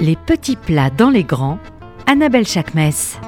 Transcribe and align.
Les 0.00 0.14
petits 0.14 0.54
plats 0.54 0.90
dans 0.90 1.10
les 1.10 1.24
grands, 1.24 1.58
Annabelle 2.06 2.46
Chakmes. 2.46 3.18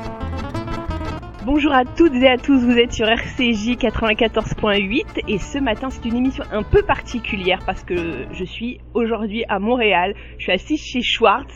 Bonjour 1.45 1.73
à 1.73 1.85
toutes 1.85 2.15
et 2.15 2.29
à 2.29 2.39
tous, 2.39 2.65
vous 2.65 2.79
êtes 2.79 2.93
sur 2.93 3.09
RCJ 3.09 3.77
94.8 3.77 5.25
et 5.27 5.39
ce 5.39 5.59
matin 5.59 5.91
c'est 5.91 6.05
une 6.05 6.15
émission 6.15 6.45
un 6.53 6.63
peu 6.63 6.83
particulière 6.83 7.59
parce 7.67 7.83
que 7.83 8.25
je 8.33 8.45
suis 8.45 8.79
aujourd'hui 8.95 9.45
à 9.49 9.59
Montréal, 9.59 10.15
je 10.39 10.45
suis 10.45 10.53
assise 10.53 10.81
chez 10.81 11.03
Schwartz 11.03 11.53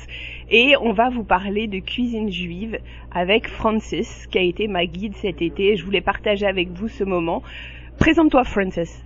et 0.50 0.74
on 0.80 0.92
va 0.92 1.10
vous 1.10 1.22
parler 1.22 1.68
de 1.68 1.78
cuisine 1.78 2.32
juive 2.32 2.80
avec 3.12 3.48
Francis 3.48 4.26
qui 4.32 4.38
a 4.38 4.42
été 4.42 4.66
ma 4.66 4.84
guide 4.84 5.14
cet 5.14 5.40
été. 5.42 5.76
Je 5.76 5.84
voulais 5.84 6.00
partager 6.00 6.44
avec 6.44 6.70
vous 6.70 6.88
ce 6.88 7.04
moment. 7.04 7.44
Présente-toi 8.00 8.42
Francis. 8.42 9.04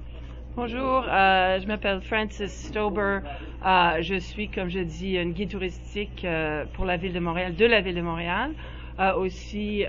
Bonjour, 0.61 1.05
euh, 1.09 1.61
je 1.61 1.69
m'appelle 1.69 2.01
Francis 2.01 2.51
Stober. 2.51 3.21
Euh, 3.65 4.03
je 4.03 4.17
suis, 4.19 4.49
comme 4.49 4.69
je 4.69 4.81
dis, 4.81 5.17
une 5.17 5.33
guide 5.33 5.53
touristique 5.53 6.25
euh, 6.25 6.65
pour 6.73 6.85
la 6.85 6.97
ville 6.97 7.13
de 7.13 7.21
Montréal, 7.21 7.55
de 7.55 7.65
la 7.65 7.81
ville 7.81 7.95
de 7.95 8.01
Montréal. 8.01 8.51
Aussi 9.17 9.85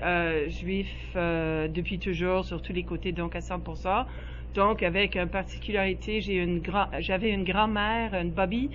juif 0.46 1.16
depuis 1.16 1.98
toujours 1.98 2.44
sur 2.44 2.62
tous 2.62 2.72
les 2.72 2.84
côtés, 2.84 3.10
donc 3.10 3.34
à 3.34 3.40
100%. 3.40 4.06
Donc 4.54 4.84
avec 4.84 5.16
une 5.16 5.28
particularité, 5.28 6.20
j'ai 6.20 6.36
une 6.36 6.60
grand, 6.60 6.86
j'avais 7.00 7.30
une 7.30 7.42
grand-mère, 7.42 8.14
une 8.14 8.30
Bobby 8.30 8.70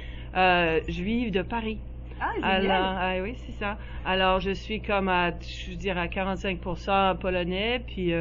juive 0.89 1.31
de 1.31 1.43
Paris. 1.43 1.79
Ah, 2.19 2.31
Alors, 2.43 2.95
ah 2.99 3.13
oui, 3.21 3.37
c'est 3.45 3.53
ça. 3.53 3.77
Alors, 4.05 4.41
je 4.41 4.51
suis 4.51 4.81
comme 4.81 5.07
à, 5.07 5.31
je 5.39 5.75
dirais, 5.75 6.01
à 6.01 6.07
45% 6.07 7.17
polonais, 7.19 7.81
puis 7.87 8.11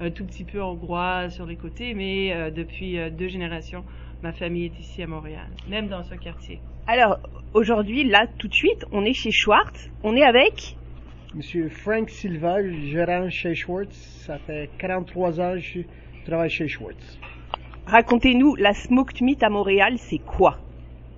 un 0.00 0.10
tout 0.10 0.24
petit 0.24 0.44
peu 0.44 0.62
hongrois 0.62 1.28
sur 1.30 1.46
les 1.46 1.56
côtés, 1.56 1.94
mais 1.94 2.32
euh, 2.32 2.50
depuis 2.50 2.98
euh, 2.98 3.10
deux 3.10 3.28
générations, 3.28 3.84
ma 4.22 4.32
famille 4.32 4.66
est 4.66 4.78
ici 4.80 5.02
à 5.02 5.06
Montréal, 5.06 5.46
même 5.68 5.88
dans 5.88 6.02
ce 6.04 6.14
quartier. 6.14 6.60
Alors 6.86 7.18
aujourd'hui, 7.54 8.04
là 8.04 8.26
tout 8.38 8.48
de 8.48 8.54
suite, 8.54 8.84
on 8.92 9.04
est 9.04 9.12
chez 9.12 9.30
Schwartz, 9.30 9.90
on 10.02 10.14
est 10.16 10.22
avec 10.22 10.76
Monsieur 11.34 11.68
Frank 11.68 12.08
Silva, 12.08 12.56
gérant 12.86 13.28
chez 13.28 13.54
Schwartz. 13.54 13.94
Ça 14.26 14.38
fait 14.38 14.70
43 14.78 15.40
ans 15.40 15.52
que 15.54 15.60
je 15.60 15.80
travaille 16.24 16.48
chez 16.48 16.68
Schwartz. 16.68 17.18
Racontez-nous, 17.86 18.54
la 18.56 18.72
smoked 18.74 19.20
meat 19.20 19.42
à 19.42 19.50
Montréal, 19.50 19.94
c'est 19.98 20.18
quoi? 20.18 20.58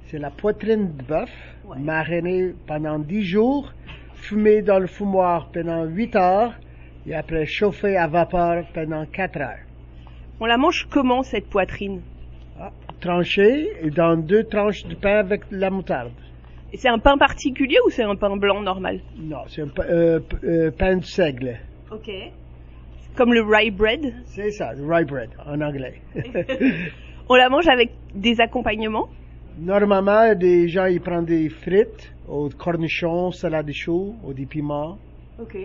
C'est 0.06 0.18
la 0.18 0.30
poitrine 0.30 0.96
de 0.96 1.02
bœuf, 1.04 1.30
Ouais. 1.64 1.78
marinée 1.78 2.54
pendant 2.66 2.98
10 2.98 3.22
jours, 3.22 3.72
fumée 4.14 4.62
dans 4.62 4.80
le 4.80 4.88
fumoir 4.88 5.50
pendant 5.52 5.84
8 5.84 6.16
heures, 6.16 6.54
et 7.06 7.14
après 7.14 7.46
chauffée 7.46 7.96
à 7.96 8.06
vapeur 8.06 8.64
pendant 8.74 9.04
4 9.06 9.40
heures. 9.40 9.58
On 10.40 10.46
la 10.46 10.56
mange 10.56 10.86
comment 10.90 11.22
cette 11.22 11.48
poitrine? 11.48 12.00
Ah, 12.58 12.72
tranchée 13.00 13.68
et 13.82 13.90
dans 13.90 14.16
deux 14.16 14.44
tranches 14.44 14.84
de 14.84 14.94
pain 14.94 15.18
avec 15.18 15.50
de 15.50 15.56
la 15.56 15.70
moutarde. 15.70 16.12
Et 16.72 16.76
C'est 16.76 16.88
un 16.88 16.98
pain 16.98 17.18
particulier 17.18 17.78
ou 17.86 17.90
c'est 17.90 18.04
un 18.04 18.16
pain 18.16 18.36
blanc 18.36 18.60
normal? 18.60 19.00
Non, 19.18 19.42
c'est 19.48 19.62
un 19.62 19.70
euh, 19.80 20.20
euh, 20.44 20.70
pain 20.70 20.96
de 20.96 21.04
seigle. 21.04 21.58
Ok. 21.90 22.10
Comme 23.16 23.34
le 23.34 23.42
rye 23.42 23.70
bread? 23.70 24.14
C'est 24.26 24.50
ça, 24.52 24.72
le 24.72 24.86
rye 24.86 25.04
bread 25.04 25.30
en 25.44 25.60
anglais. 25.60 26.00
On 27.28 27.34
la 27.34 27.48
mange 27.48 27.68
avec 27.68 27.90
des 28.14 28.40
accompagnements? 28.40 29.08
Normalement, 29.58 30.34
des 30.34 30.68
gens 30.68 30.86
ils 30.86 31.00
prennent 31.00 31.24
des 31.24 31.48
frites, 31.48 32.12
aux 32.28 32.48
cornichons, 32.50 33.30
salade 33.32 33.66
de 33.66 33.72
choux, 33.72 34.14
ou 34.24 34.32
des 34.32 34.46
piments. 34.46 34.96
Ok. 35.40 35.56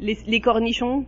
Les, 0.00 0.18
les 0.26 0.40
cornichons, 0.40 1.04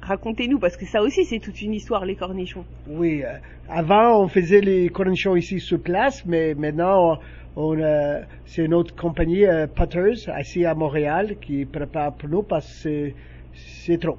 racontez-nous, 0.00 0.58
parce 0.58 0.76
que 0.76 0.86
ça 0.86 1.02
aussi 1.02 1.24
c'est 1.24 1.38
toute 1.38 1.60
une 1.62 1.74
histoire, 1.74 2.04
les 2.04 2.16
cornichons. 2.16 2.64
Oui, 2.88 3.22
euh, 3.22 3.32
avant 3.68 4.22
on 4.22 4.28
faisait 4.28 4.60
les 4.60 4.88
cornichons 4.88 5.36
ici 5.36 5.60
sur 5.60 5.80
place, 5.80 6.24
mais 6.26 6.54
maintenant 6.54 7.12
on, 7.12 7.18
on, 7.56 7.78
euh, 7.78 8.20
c'est 8.46 8.64
une 8.64 8.74
autre 8.74 8.94
compagnie, 8.94 9.44
euh, 9.46 9.66
Putters, 9.66 10.28
ici 10.40 10.64
à 10.64 10.74
Montréal, 10.74 11.36
qui 11.40 11.64
prépare 11.64 12.12
pour 12.14 12.28
nous 12.28 12.42
parce 12.42 12.82
que 12.84 13.12
c'est, 13.54 13.98
trop. 13.98 14.18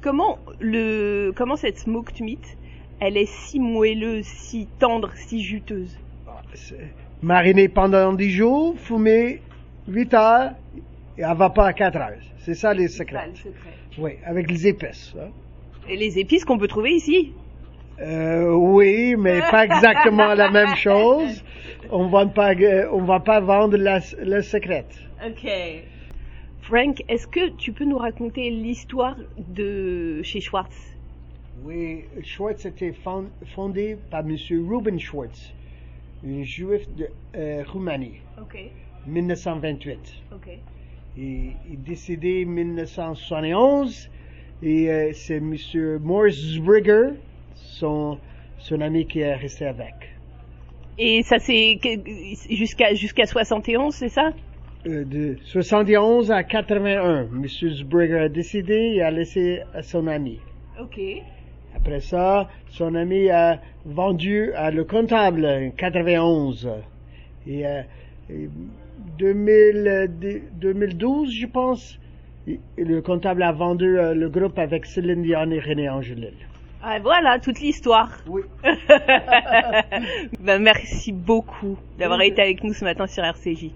Comment, 0.00 0.38
le, 0.60 1.32
comment 1.34 1.56
cette 1.56 1.78
smoked 1.78 2.20
meat, 2.20 2.56
elle 3.00 3.16
est 3.16 3.28
si 3.28 3.60
moelleuse, 3.60 4.26
si 4.26 4.66
tendre, 4.78 5.10
si 5.14 5.42
juteuse? 5.42 5.96
C'est 6.54 6.92
mariné 7.22 7.68
pendant 7.68 8.12
10 8.12 8.30
jours, 8.30 8.74
fumé 8.78 9.40
8 9.86 10.14
heures 10.14 10.50
et 11.16 11.24
à 11.24 11.34
vapeur 11.34 11.64
à 11.64 11.72
4 11.72 11.96
heures. 11.96 12.12
C'est 12.48 12.54
ça 12.54 12.72
les 12.72 12.88
secrets. 12.88 13.28
Oui, 13.98 14.12
avec 14.24 14.50
les 14.50 14.66
épices. 14.68 15.14
hein. 15.20 15.28
Et 15.86 15.96
les 15.96 16.18
épices 16.18 16.46
qu'on 16.46 16.56
peut 16.56 16.66
trouver 16.66 16.92
ici 16.92 17.34
Euh, 18.00 18.54
oui, 18.54 19.16
mais 19.18 19.40
pas 19.50 19.66
exactement 19.66 20.32
la 20.32 20.50
même 20.50 20.74
chose. 20.86 21.44
On 21.90 22.08
va 22.08 22.24
pas, 22.24 22.54
euh, 22.54 22.88
on 22.90 23.02
va 23.02 23.20
pas 23.20 23.40
vendre 23.40 23.76
la, 23.76 24.00
le 24.22 24.40
secret. 24.40 24.86
Ok. 25.22 25.46
Frank, 26.62 27.04
est-ce 27.06 27.26
que 27.26 27.50
tu 27.50 27.72
peux 27.74 27.84
nous 27.84 27.98
raconter 27.98 28.48
l'histoire 28.48 29.16
de 29.36 30.22
chez 30.22 30.40
Schwartz? 30.40 30.74
Oui, 31.62 32.04
Schwartz 32.22 32.64
était 32.64 32.92
fond- 32.92 33.28
fondé 33.54 33.98
par 34.10 34.20
M. 34.20 34.34
Ruben 34.66 34.98
Schwartz, 34.98 35.52
un 36.26 36.42
juif 36.44 36.88
de 36.96 37.08
euh, 37.36 37.62
Roumanie, 37.70 38.20
Ok, 38.40 38.56
1928. 39.06 39.98
ok. 40.34 40.48
Il 41.18 41.52
il 41.68 41.74
est 41.74 41.76
décédé 41.76 42.44
en 42.46 42.50
1971 42.50 44.08
et 44.62 44.90
euh, 44.90 45.10
c'est 45.12 45.36
M. 45.36 45.56
Morris 46.02 46.54
Zbrigger, 46.56 47.10
son, 47.54 48.18
son 48.58 48.80
ami 48.80 49.06
qui 49.06 49.20
est 49.20 49.34
resté 49.34 49.66
avec. 49.66 49.94
Et 50.98 51.22
ça 51.22 51.38
c'est 51.38 51.78
jusqu'à 52.50 52.94
jusqu'à 52.94 53.26
71, 53.26 53.94
c'est 53.94 54.08
ça? 54.08 54.32
Euh, 54.86 55.04
de 55.04 55.36
71 55.44 56.30
à 56.30 56.42
81, 56.44 57.22
M. 57.34 57.46
Zbrigger 57.46 58.18
a 58.18 58.28
décédé 58.28 58.92
et 58.96 59.02
a 59.02 59.10
laissé 59.10 59.60
à 59.74 59.82
son 59.82 60.06
ami. 60.06 60.38
Ok. 60.80 61.00
Après 61.74 62.00
ça, 62.00 62.48
son 62.70 62.94
ami 62.94 63.28
a 63.30 63.60
vendu 63.84 64.52
à 64.54 64.70
le 64.70 64.84
comptable 64.84 65.44
en 65.44 65.70
91. 65.76 66.68
Et, 67.46 67.66
euh, 67.66 67.82
et 68.30 68.48
2000, 68.48 68.48
dé- 68.48 68.87
2012, 69.18 71.32
je 71.32 71.46
pense, 71.46 71.98
le 72.76 73.00
comptable 73.00 73.42
a 73.42 73.52
vendu 73.52 73.98
euh, 73.98 74.14
le 74.14 74.28
groupe 74.28 74.58
avec 74.58 74.84
Céline 74.86 75.22
Dion 75.22 75.50
et 75.50 75.60
René 75.60 75.88
Angelil. 75.88 76.34
Ah, 76.82 76.98
voilà 77.02 77.38
toute 77.40 77.60
l'histoire. 77.60 78.10
Oui. 78.28 78.42
ben, 80.40 80.62
merci 80.62 81.12
beaucoup 81.12 81.76
d'avoir 81.98 82.20
été 82.22 82.40
avec 82.40 82.62
nous 82.62 82.72
ce 82.72 82.84
matin 82.84 83.06
sur 83.06 83.24
RCJ. 83.24 83.70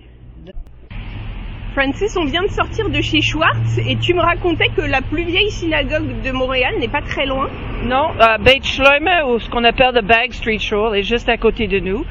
Francis, 1.75 2.16
on 2.19 2.26
vient 2.26 2.42
de 2.42 2.50
sortir 2.50 2.91
de 2.91 3.00
chez 3.00 3.22
Schwartz 3.22 3.78
et 3.78 3.97
tu 3.97 4.14
me 4.14 4.20
racontais 4.20 4.69
que 4.76 4.82
la 4.82 5.00
plus 5.00 5.25
vieille 5.25 5.50
synagogue 5.50 6.20
de 6.22 6.31
Montréal 6.31 6.75
n'est 6.78 6.88
pas 6.88 7.00
très 7.00 7.26
loin. 7.26 7.48
Non, 7.84 8.10
euh, 8.20 8.38
Beit 8.38 8.62
Shloime, 8.62 9.08
ou 9.26 9.38
ce 9.38 9.48
qu'on 9.48 9.64
appelle 9.64 9.94
the 9.94 10.04
Bag 10.04 10.32
Street 10.32 10.58
Shul, 10.58 10.94
est 10.94 11.02
juste 11.02 11.31
à 11.31 11.38
côté 11.38 11.66
de 11.66 11.81
nous. 11.81 12.04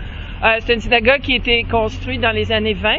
Euh, 0.43 0.57
c'est 0.59 0.73
une 0.73 0.81
synagogue 0.81 1.21
qui 1.21 1.33
a 1.33 1.35
été 1.35 1.63
construite 1.69 2.19
dans 2.19 2.31
les 2.31 2.51
années 2.51 2.73
20. 2.73 2.97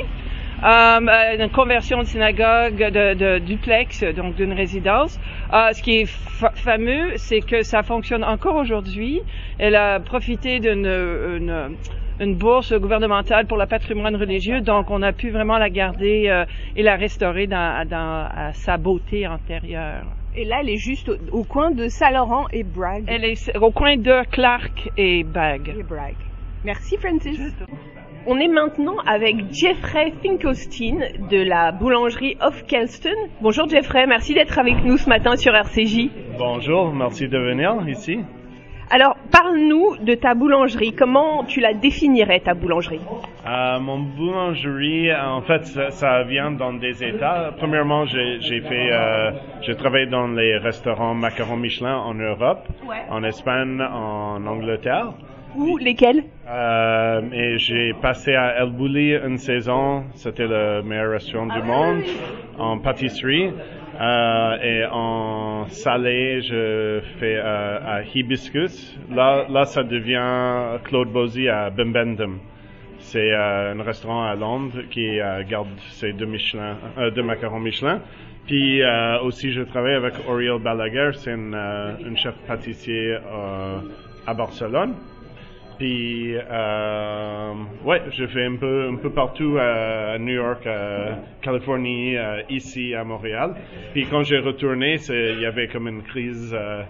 Euh, 0.64 0.66
euh, 0.68 1.44
une 1.44 1.50
conversion 1.50 1.98
de 1.98 2.04
synagogue 2.04 2.76
de, 2.78 3.14
de 3.14 3.38
duplex, 3.38 4.04
donc 4.14 4.36
d'une 4.36 4.52
résidence. 4.52 5.18
Euh, 5.52 5.72
ce 5.72 5.82
qui 5.82 5.98
est 6.00 6.06
fa- 6.06 6.52
fameux, 6.54 7.16
c'est 7.16 7.40
que 7.40 7.62
ça 7.62 7.82
fonctionne 7.82 8.22
encore 8.22 8.54
aujourd'hui. 8.56 9.20
Elle 9.58 9.74
a 9.74 9.98
profité 9.98 10.60
d'une 10.60 10.86
une, 10.86 11.76
une 12.20 12.36
bourse 12.36 12.72
gouvernementale 12.72 13.46
pour 13.46 13.58
le 13.58 13.66
patrimoine 13.66 14.14
religieux, 14.14 14.60
donc 14.60 14.90
on 14.90 15.02
a 15.02 15.12
pu 15.12 15.30
vraiment 15.30 15.58
la 15.58 15.68
garder 15.68 16.28
euh, 16.28 16.44
et 16.76 16.82
la 16.84 16.94
restaurer 16.94 17.48
dans, 17.48 17.84
dans 17.88 18.28
à 18.32 18.52
sa 18.52 18.76
beauté 18.76 19.26
antérieure. 19.26 20.04
Et 20.36 20.44
là, 20.44 20.58
elle 20.60 20.70
est 20.70 20.76
juste 20.78 21.08
au, 21.08 21.16
au 21.40 21.42
coin 21.42 21.72
de 21.72 21.88
Saint-Laurent 21.88 22.46
et 22.52 22.62
Bragg. 22.62 23.04
Elle 23.08 23.24
est 23.24 23.56
au 23.58 23.72
coin 23.72 23.96
de 23.96 24.24
Clark 24.30 24.90
et 24.96 25.24
Bag. 25.24 25.74
Et 25.76 25.82
Bragg. 25.82 26.14
Merci 26.64 26.96
Francis. 26.98 27.40
On 28.26 28.38
est 28.38 28.48
maintenant 28.48 28.96
avec 29.06 29.52
Jeffrey 29.52 30.12
Finkelstein 30.22 31.00
de 31.30 31.42
la 31.42 31.72
boulangerie 31.72 32.36
Off 32.40 32.64
Kelston. 32.66 33.10
Bonjour 33.40 33.68
Jeffrey, 33.68 34.06
merci 34.06 34.32
d'être 34.34 34.58
avec 34.58 34.84
nous 34.84 34.96
ce 34.96 35.08
matin 35.08 35.34
sur 35.36 35.52
RCJ. 35.54 36.08
Bonjour, 36.38 36.92
merci 36.94 37.28
de 37.28 37.36
venir 37.38 37.74
ici. 37.88 38.20
Alors, 38.90 39.16
parle-nous 39.32 39.96
de 40.04 40.14
ta 40.14 40.34
boulangerie. 40.34 40.92
Comment 40.92 41.44
tu 41.44 41.60
la 41.60 41.72
définirais, 41.72 42.40
ta 42.40 42.52
boulangerie? 42.52 43.00
Euh, 43.48 43.80
mon 43.80 43.98
boulangerie, 44.00 45.08
en 45.14 45.40
fait, 45.40 45.64
ça, 45.64 45.90
ça 45.90 46.22
vient 46.24 46.50
dans 46.50 46.74
des 46.74 47.02
états. 47.02 47.52
Premièrement, 47.56 48.04
j'ai 48.04 48.60
fait, 48.60 48.92
euh, 48.92 49.30
j'ai 49.62 49.74
travaillé 49.76 50.06
dans 50.06 50.26
les 50.28 50.58
restaurants 50.58 51.14
Macaron 51.14 51.56
Michelin 51.56 51.96
en 51.96 52.12
Europe, 52.14 52.68
Ouais. 52.86 52.96
en 53.10 53.24
Espagne, 53.24 53.80
en 53.80 54.44
Angleterre. 54.46 55.12
Ou 55.56 55.76
lesquels 55.78 56.24
Euh, 56.48 57.22
et 57.32 57.58
j'ai 57.58 57.94
passé 57.94 58.34
à 58.34 58.60
El 58.60 58.70
Bulli 58.70 59.14
une 59.14 59.38
saison. 59.38 60.04
C'était 60.14 60.46
le 60.46 60.82
meilleur 60.82 61.12
restaurant 61.12 61.46
du 61.46 61.62
monde 61.62 62.02
en 62.58 62.78
pâtisserie. 62.78 63.50
Euh, 64.00 64.56
et 64.62 64.84
en 64.90 65.66
salé, 65.68 66.42
je 66.42 67.00
fais 67.18 67.36
euh, 67.36 67.78
à 67.84 68.02
Hibiscus. 68.02 68.98
Là, 69.10 69.46
là, 69.48 69.64
ça 69.64 69.82
devient 69.82 70.78
Claude 70.84 71.08
Bosy 71.08 71.48
à 71.48 71.70
Bimbendum. 71.70 72.38
C'est 72.98 73.32
un 73.34 73.82
restaurant 73.82 74.24
à 74.24 74.34
Londres 74.34 74.82
qui 74.90 75.18
garde 75.48 75.68
ses 75.90 76.12
deux, 76.12 76.26
Michelin, 76.26 76.76
deux 77.14 77.22
macarons 77.22 77.58
Michelin. 77.58 78.00
Puis 78.46 78.80
aussi, 79.24 79.52
je 79.52 79.62
travaille 79.62 79.96
avec 79.96 80.14
Oriel 80.28 80.60
Balaguer, 80.60 81.10
c'est 81.14 81.32
une, 81.32 82.16
chef 82.16 82.34
pâtissier 82.46 83.16
à 84.24 84.34
Barcelone. 84.34 84.94
Puis, 85.82 86.36
euh, 86.36 87.54
ouais, 87.84 88.02
je 88.12 88.24
fais 88.28 88.44
un 88.44 88.54
peu, 88.54 88.88
un 88.88 88.94
peu 88.94 89.10
partout 89.10 89.56
à 89.58 90.16
New 90.16 90.34
York, 90.34 90.64
à 90.64 91.18
Californie, 91.40 92.16
euh, 92.16 92.40
ici 92.48 92.94
à 92.94 93.02
Montréal. 93.02 93.56
Puis 93.92 94.06
quand 94.06 94.22
j'ai 94.22 94.38
retourné, 94.38 95.00
il 95.08 95.40
y 95.40 95.44
avait 95.44 95.66
comme 95.66 95.88
une 95.88 96.04
crise, 96.04 96.54
euh, 96.56 96.84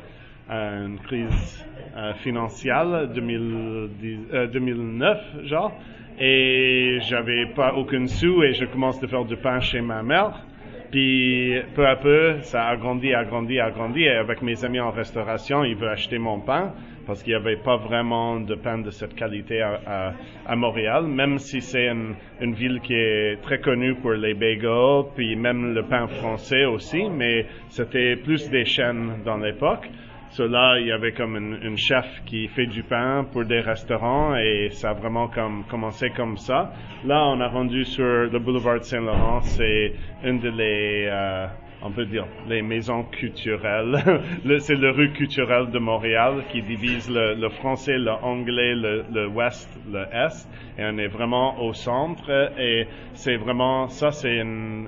une 0.50 0.98
crise 0.98 1.64
euh, 1.96 2.12
financière 2.22 3.08
2010, 3.08 4.50
2009, 4.52 5.18
genre. 5.44 5.72
Et 6.20 6.98
j'avais 7.08 7.46
pas 7.46 7.72
aucun 7.72 8.06
sou 8.06 8.42
et 8.42 8.52
je 8.52 8.66
commence 8.66 9.02
à 9.02 9.08
faire 9.08 9.24
du 9.24 9.38
pain 9.38 9.58
chez 9.60 9.80
ma 9.80 10.02
mère. 10.02 10.44
Puis 10.90 11.54
peu 11.74 11.86
à 11.86 11.96
peu, 11.96 12.42
ça 12.42 12.66
a 12.66 12.76
grandi, 12.76 13.14
a 13.14 13.24
grandi, 13.24 13.58
a 13.58 13.70
grandi. 13.70 14.02
Et 14.02 14.10
avec 14.10 14.42
mes 14.42 14.62
amis 14.66 14.80
en 14.80 14.90
restauration, 14.90 15.64
ils 15.64 15.76
veulent 15.76 15.88
acheter 15.88 16.18
mon 16.18 16.40
pain 16.40 16.74
parce 17.06 17.22
qu'il 17.22 17.32
n'y 17.32 17.40
avait 17.40 17.56
pas 17.56 17.76
vraiment 17.76 18.40
de 18.40 18.54
pain 18.54 18.78
de 18.78 18.90
cette 18.90 19.14
qualité 19.14 19.60
à, 19.62 20.14
Montréal, 20.56 21.06
même 21.06 21.38
si 21.38 21.60
c'est 21.60 21.88
une, 21.88 22.54
ville 22.54 22.81
qui 22.81 22.94
est 22.94 23.40
très 23.43 23.60
connue 23.60 23.94
pour 23.96 24.12
les 24.12 24.34
bagels, 24.34 25.04
puis 25.14 25.37
même 25.37 25.75
le 25.75 25.82
pain 25.82 26.06
français 26.06 26.64
aussi, 26.64 27.08
mais 27.10 27.46
c'était 27.69 28.16
plus 28.16 28.50
des 28.50 28.64
chaînes 28.64 29.22
dans 29.25 29.38
l'époque. 29.38 29.88
Cela, 30.31 30.81
il 30.81 30.87
y 30.87 30.93
avait 30.93 31.12
comme 31.12 31.37
une, 31.37 31.76
chef 31.76 32.06
qui 32.25 32.49
fait 32.49 32.64
du 32.64 32.82
pain 32.82 33.26
pour 33.31 33.44
des 33.44 33.60
restaurants 33.60 34.34
et 34.34 34.70
ça 34.70 34.90
a 34.90 34.93
vraiment 34.94 35.28
comme 35.28 35.64
commencé 35.69 36.08
comme 36.10 36.38
ça. 36.38 36.72
Là, 37.04 37.22
on 37.26 37.40
a 37.40 37.49
rendu 37.49 37.84
sur 37.84 38.31
le 38.31 38.38
boulevard 38.38 38.82
Saint-Laurent, 38.82 39.40
c'est 39.43 39.93
une 40.25 40.40
de 40.40 40.49
les 40.49 41.06
euh, 41.10 41.46
on 41.84 41.90
peut 41.90 42.06
dire, 42.06 42.26
les 42.49 42.62
maisons 42.62 43.05
culturelles. 43.05 43.99
c'est 44.61 44.76
le 44.76 44.90
rue 44.90 45.12
culturelle 45.12 45.70
de 45.70 45.79
Montréal 45.79 46.44
qui 46.50 46.62
divise 46.62 47.11
le, 47.11 47.49
français, 47.49 47.99
l'anglais, 47.99 48.75
le, 48.75 49.05
le 49.12 49.26
ouest, 49.29 49.69
le 49.90 50.02
est. 50.12 50.49
Et 50.79 50.84
on 50.84 50.99
est 50.99 51.08
vraiment 51.08 51.61
au 51.61 51.73
centre. 51.73 52.52
Et 52.58 52.87
c'est 53.14 53.37
vraiment, 53.37 53.88
ça 53.88 54.12
c'est 54.12 54.40
un 54.40 54.87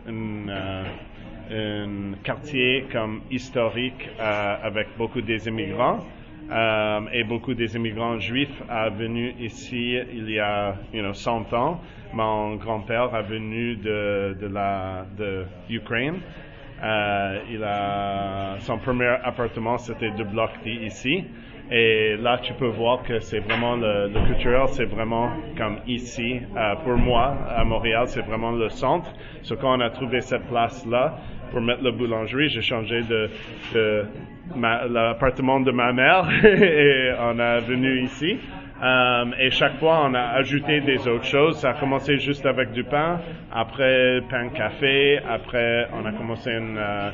euh, 1.50 2.12
quartier 2.22 2.86
comme 2.90 3.20
historique 3.30 4.08
euh, 4.18 4.56
avec 4.62 4.88
beaucoup 4.96 5.20
des 5.20 5.46
immigrants. 5.48 6.00
Euh, 6.50 7.00
et 7.12 7.24
beaucoup 7.24 7.54
des 7.54 7.74
immigrants 7.74 8.18
juifs 8.18 8.62
sont 8.68 8.90
venus 8.90 9.34
ici 9.40 9.98
il 10.12 10.30
y 10.30 10.38
a 10.38 10.76
you 10.92 11.00
know, 11.00 11.14
100 11.14 11.52
ans. 11.54 11.80
Mon 12.12 12.56
grand-père 12.56 13.14
est 13.16 13.22
venu 13.22 13.76
de, 13.76 14.36
de 14.38 15.44
euh, 16.84 17.38
il 17.50 17.64
a 17.64 18.56
son 18.58 18.78
premier 18.78 19.16
appartement, 19.24 19.78
c'était 19.78 20.10
deux 20.10 20.24
blocs 20.24 20.50
ici. 20.66 21.24
Et 21.70 22.16
là, 22.18 22.38
tu 22.42 22.52
peux 22.52 22.66
voir 22.66 23.02
que 23.02 23.20
c'est 23.20 23.38
vraiment 23.38 23.74
le, 23.74 24.08
le 24.08 24.26
culturel, 24.26 24.68
c'est 24.68 24.84
vraiment 24.84 25.30
comme 25.56 25.78
ici. 25.86 26.40
Euh, 26.54 26.74
pour 26.84 26.96
moi, 26.98 27.34
à 27.48 27.64
Montréal, 27.64 28.06
c'est 28.06 28.20
vraiment 28.20 28.52
le 28.52 28.68
centre. 28.68 29.10
Ce 29.42 29.54
quand 29.54 29.78
on 29.78 29.80
a 29.80 29.88
trouvé 29.88 30.20
cette 30.20 30.46
place-là 30.48 31.16
pour 31.50 31.62
mettre 31.62 31.82
la 31.82 31.90
boulangerie, 31.90 32.50
j'ai 32.50 32.60
changé 32.60 33.02
de, 33.02 33.30
de 33.72 34.04
l'appartement 34.90 35.60
de 35.60 35.70
ma 35.70 35.92
mère 35.92 36.28
et 36.44 37.12
on 37.18 37.38
est 37.38 37.60
venu 37.60 38.02
ici. 38.02 38.36
Euh, 38.82 39.24
et 39.38 39.50
chaque 39.50 39.78
fois, 39.78 40.02
on 40.04 40.14
a 40.14 40.20
ajouté 40.20 40.80
des 40.80 41.06
autres 41.06 41.24
choses. 41.24 41.58
Ça 41.58 41.70
a 41.70 41.74
commencé 41.74 42.18
juste 42.18 42.44
avec 42.44 42.72
du 42.72 42.82
pain, 42.82 43.20
après 43.52 44.20
pain 44.28 44.48
café, 44.48 45.20
après 45.28 45.88
on 45.92 46.04
a 46.04 46.12
commencé 46.12 46.50
un, 46.50 46.76
euh, 46.76 47.10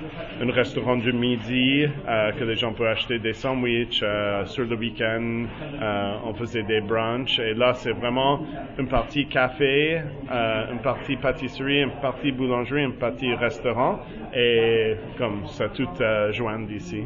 restaurant 0.48 0.96
du 0.96 1.12
midi 1.12 1.86
euh, 2.08 2.32
que 2.32 2.44
les 2.44 2.56
gens 2.56 2.72
peuvent 2.72 2.86
acheter 2.86 3.18
des 3.18 3.34
sandwichs 3.34 4.00
euh, 4.02 4.46
sur 4.46 4.64
le 4.64 4.74
week-end. 4.74 5.44
Euh, 5.80 6.14
on 6.24 6.32
faisait 6.34 6.62
des 6.62 6.80
brunchs 6.80 7.38
et 7.38 7.52
là, 7.52 7.74
c'est 7.74 7.92
vraiment 7.92 8.40
une 8.78 8.88
partie 8.88 9.26
café, 9.26 10.00
une 10.30 10.80
partie 10.82 11.16
pâtisserie, 11.16 11.82
une 11.82 12.00
partie 12.00 12.32
boulangerie, 12.32 12.84
une 12.84 12.94
partie 12.94 13.34
restaurant 13.34 14.00
et 14.34 14.96
comme 15.18 15.46
ça 15.46 15.68
tout 15.68 15.88
joint 16.32 16.60
ici. 16.70 17.04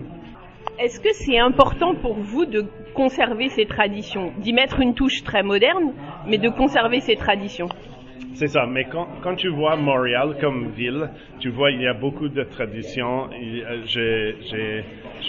Est-ce 0.81 0.99
que 0.99 1.12
c'est 1.12 1.38
important 1.38 1.94
pour 1.94 2.14
vous 2.14 2.46
de 2.46 2.64
conserver 2.94 3.49
ces 3.49 3.66
traditions, 3.66 4.32
d'y 4.38 4.52
mettre 4.52 4.81
une 4.81 4.94
touche 4.94 5.22
très 5.25 5.43
moderne, 5.43 5.93
mais 6.26 6.38
de 6.38 6.49
conserver 6.49 7.00
ces 7.00 7.16
traditions? 7.16 7.69
C'est 8.34 8.48
ça, 8.48 8.66
mais 8.66 8.84
quand, 8.84 9.06
quand, 9.22 9.36
tu 9.36 9.48
vois 9.48 9.76
Montréal 9.76 10.36
comme 10.40 10.70
ville, 10.70 11.08
tu 11.38 11.50
vois 11.50 11.70
il 11.70 11.81
y 11.81 11.86
a 11.86 11.94
beaucoup 11.94 12.28
de 12.28 12.42
traditions. 12.42 13.31
je 13.31 14.82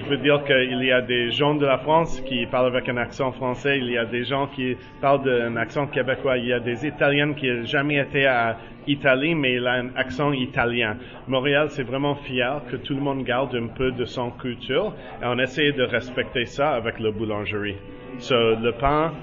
peux 0.08 0.18
dire 0.18 0.44
qu'il 0.44 0.84
y 0.84 0.92
a 0.92 1.02
des 1.02 1.32
gens 1.32 1.56
de 1.56 1.66
la 1.66 1.78
France 1.78 2.20
qui 2.22 2.46
parlent 2.48 2.68
avec 2.68 2.90
un 2.90 2.98
accent 2.98 3.32
français, 3.32 3.78
il 3.78 3.92
y 3.92 3.98
a 3.98 4.06
des 4.06 4.24
gens 4.24 4.48
qui 4.48 4.76
parlent 5.02 5.24
d'un 5.24 5.56
accent 5.56 5.88
québécois, 5.88 6.38
il 6.38 6.48
y 6.48 6.54
a 6.54 6.60
des 6.60 6.86
Italiens 6.86 7.34
qui 7.34 7.48
n'ont 7.48 7.66
jamais 7.66 7.98
été 7.98 8.26
à 8.26 8.58
Italie, 8.88 9.36
mais 9.36 9.54
il 9.54 9.68
a 9.68 9.74
un 9.74 9.96
accent 9.96 10.32
italien. 10.32 10.98
Montréal, 11.28 11.68
c'est 11.70 11.84
vraiment 11.84 12.16
fier 12.16 12.62
que 12.70 12.76
tout 12.76 12.96
le 12.96 13.02
monde 13.02 13.24
garde 13.24 13.56
un 13.56 13.68
peu 13.68 13.92
de 13.92 14.06
son 14.06 14.32
culture 14.32 14.94
et 15.22 15.26
on 15.26 15.38
essaie 15.40 15.72
de 15.72 15.84
respecter 15.84 16.46
ça 16.46 16.72
avec 16.72 17.00
la 17.00 17.12
boulangerie. 17.12 17.78
So, 18.18 18.56
le 18.56 18.72
pain, 18.72 19.14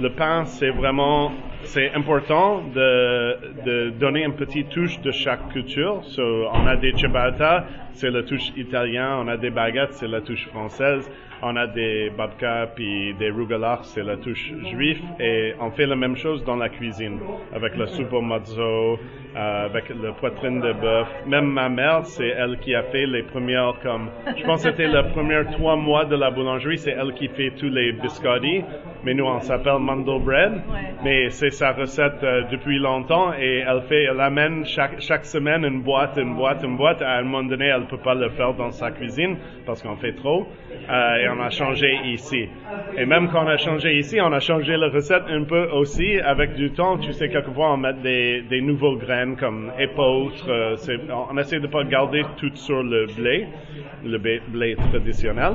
le 0.00 0.10
pain, 0.10 0.44
c'est 0.44 0.70
vraiment 0.70 1.32
c'est 1.64 1.92
important 1.94 2.62
de, 2.74 3.36
de, 3.64 3.90
donner 3.90 4.24
une 4.24 4.34
petite 4.34 4.70
touche 4.70 5.00
de 5.00 5.10
chaque 5.10 5.48
culture. 5.52 6.02
So, 6.04 6.48
on 6.52 6.66
a 6.66 6.76
des 6.76 6.92
ciabatta, 6.92 7.64
c'est 7.92 8.10
la 8.10 8.22
touche 8.22 8.52
italienne. 8.56 9.14
On 9.18 9.28
a 9.28 9.36
des 9.36 9.50
baguettes, 9.50 9.94
c'est 9.94 10.08
la 10.08 10.20
touche 10.20 10.46
française. 10.48 11.10
On 11.42 11.56
a 11.56 11.66
des 11.66 12.10
babka 12.10 12.68
puis 12.74 13.14
des 13.14 13.30
rugelach, 13.30 13.80
c'est 13.84 14.02
la 14.02 14.18
touche 14.18 14.52
juive. 14.70 15.00
Et 15.18 15.54
on 15.58 15.70
fait 15.70 15.86
la 15.86 15.96
même 15.96 16.16
chose 16.16 16.44
dans 16.44 16.56
la 16.56 16.68
cuisine 16.68 17.18
avec 17.54 17.76
la 17.78 17.86
soupe 17.86 18.12
au 18.12 18.20
mozzo, 18.20 18.98
euh, 19.36 19.64
avec 19.64 19.88
la 19.88 20.12
poitrine 20.12 20.60
de 20.60 20.72
bœuf. 20.72 21.08
Même 21.26 21.46
ma 21.46 21.70
mère, 21.70 22.04
c'est 22.04 22.28
elle 22.28 22.58
qui 22.58 22.74
a 22.74 22.82
fait 22.82 23.06
les 23.06 23.22
premières 23.22 23.74
comme, 23.82 24.10
je 24.36 24.44
pense 24.44 24.62
que 24.62 24.70
c'était 24.70 24.88
les 24.88 25.02
premiers 25.14 25.44
trois 25.52 25.76
mois 25.76 26.04
de 26.04 26.16
la 26.16 26.30
boulangerie, 26.30 26.76
c'est 26.76 26.90
elle 26.90 27.14
qui 27.14 27.28
fait 27.28 27.52
tous 27.52 27.70
les 27.70 27.92
biscotti. 27.92 28.62
Mais 29.02 29.14
nous, 29.14 29.24
on 29.24 29.40
s'appelle 29.40 29.78
mandel 29.78 30.20
bread. 30.20 30.60
Mais 31.02 31.30
c'est 31.30 31.49
sa 31.50 31.72
recette 31.72 32.22
euh, 32.22 32.42
depuis 32.50 32.78
longtemps 32.78 33.32
et 33.32 33.64
elle 33.66 33.82
fait, 33.82 34.04
elle 34.04 34.20
amène 34.20 34.64
chaque, 34.64 35.00
chaque 35.00 35.24
semaine 35.24 35.64
une 35.64 35.82
boîte, 35.82 36.16
une 36.16 36.34
boîte, 36.34 36.62
une 36.62 36.76
boîte. 36.76 37.02
À 37.02 37.18
un 37.18 37.22
moment 37.22 37.42
donné, 37.42 37.66
elle 37.66 37.86
peut 37.86 37.98
pas 37.98 38.14
le 38.14 38.28
faire 38.30 38.54
dans 38.54 38.70
sa 38.70 38.90
cuisine 38.90 39.36
parce 39.66 39.82
qu'on 39.82 39.96
fait 39.96 40.12
trop. 40.12 40.46
Euh, 40.88 41.16
et 41.16 41.28
on 41.28 41.40
a 41.40 41.50
changé 41.50 41.98
ici. 42.04 42.48
Et 42.96 43.06
même 43.06 43.28
quand 43.30 43.44
on 43.44 43.48
a 43.48 43.56
changé 43.56 43.98
ici, 43.98 44.20
on 44.20 44.32
a 44.32 44.40
changé 44.40 44.76
la 44.76 44.88
recette 44.88 45.24
un 45.28 45.44
peu 45.44 45.68
aussi 45.72 46.18
avec 46.20 46.54
du 46.54 46.70
temps. 46.70 46.98
Tu 46.98 47.12
sais, 47.12 47.28
quelquefois 47.28 47.74
on 47.74 47.76
met 47.76 47.94
des, 47.94 48.42
des 48.42 48.60
nouveaux 48.60 48.96
graines 48.96 49.36
comme 49.36 49.70
épeautre. 49.78 50.46
Euh, 50.48 50.76
on 51.30 51.36
essaie 51.38 51.60
de 51.60 51.66
pas 51.66 51.84
garder 51.84 52.24
tout 52.36 52.54
sur 52.54 52.82
le 52.82 53.06
blé, 53.06 53.46
le 54.04 54.18
blé, 54.18 54.76
traditionnel. 54.90 55.54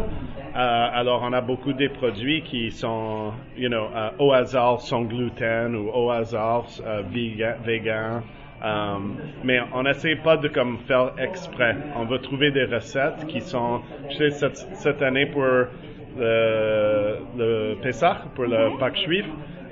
Euh, 0.56 0.88
alors 0.94 1.22
on 1.22 1.34
a 1.34 1.42
beaucoup 1.42 1.74
de 1.74 1.88
produits 1.90 2.42
qui 2.42 2.72
sont, 2.72 3.34
you 3.58 3.68
know, 3.68 3.90
euh, 3.94 4.10
au 4.20 4.32
hasard 4.32 4.80
sans 4.80 5.02
gluten 5.02 5.76
ou 5.76 5.90
au 5.94 6.10
hasard 6.10 6.68
euh, 6.86 7.02
vegan. 7.66 8.22
Mais 9.44 9.60
on 9.74 9.84
n'essaie 9.84 10.16
pas 10.16 10.38
de 10.38 10.48
comme 10.48 10.78
faire 10.88 11.12
exprès. 11.18 11.76
On 11.98 12.06
va 12.06 12.20
trouver 12.20 12.52
des 12.52 12.64
recettes 12.64 13.28
qui 13.28 13.42
sont, 13.42 13.82
je 14.10 14.30
sais, 14.30 14.54
cette, 14.54 15.02
année 15.02 15.26
pour 15.26 15.44
le, 15.44 15.68
le 17.38 17.76
pour 18.34 18.46
le 18.46 18.80
Pâques 18.80 18.98
juif, 19.06 19.26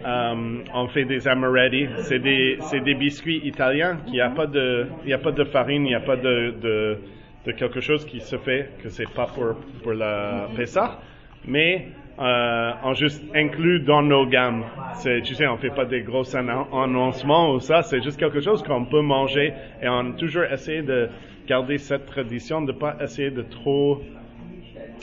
on 0.06 0.88
fait 0.90 1.06
des 1.06 1.30
amaretti. 1.30 1.88
C'est 2.00 2.20
des, 2.20 2.60
des 2.84 2.94
biscuits 2.94 3.42
italiens 3.46 4.00
qui 4.06 4.20
a 4.20 4.30
pas 4.32 4.48
de, 4.48 4.88
il 5.06 5.16
n'y 5.16 5.18
pas 5.18 5.32
de 5.32 5.46
farine, 5.46 5.86
il 5.86 5.90
n'y 5.90 5.96
a 5.96 6.02
pas 6.02 6.18
de, 6.18 7.00
de, 7.46 7.52
quelque 7.52 7.82
chose 7.82 8.06
qui 8.06 8.20
se 8.20 8.38
fait 8.38 8.70
que 8.82 8.90
c'est 8.90 9.10
pas 9.10 9.26
pour, 9.26 9.56
pour 9.82 9.94
le 9.94 10.56
Pessah. 10.56 11.00
Mais 11.46 11.88
euh, 12.20 12.72
on 12.84 12.94
juste 12.94 13.24
inclut 13.34 13.80
dans 13.80 14.02
nos 14.02 14.26
gammes. 14.26 14.66
C'est, 14.96 15.22
tu 15.22 15.34
sais, 15.34 15.48
on 15.48 15.58
fait 15.58 15.74
pas 15.74 15.86
des 15.86 16.02
gros 16.02 16.24
annoncements 16.36 17.54
ou 17.54 17.60
ça, 17.60 17.82
c'est 17.82 18.02
juste 18.04 18.20
quelque 18.20 18.40
chose 18.40 18.62
qu'on 18.64 18.86
peut 18.86 19.02
manger 19.02 19.54
et 19.82 19.88
on 19.88 20.12
a 20.12 20.14
toujours 20.14 20.44
essayé 20.44 20.84
de 20.84 21.10
garder 21.48 21.78
cette 21.78 22.06
tradition 22.06 22.62
de 22.62 22.72
pas 22.72 22.96
essayer 23.02 23.32
de 23.32 23.42
trop 23.42 24.02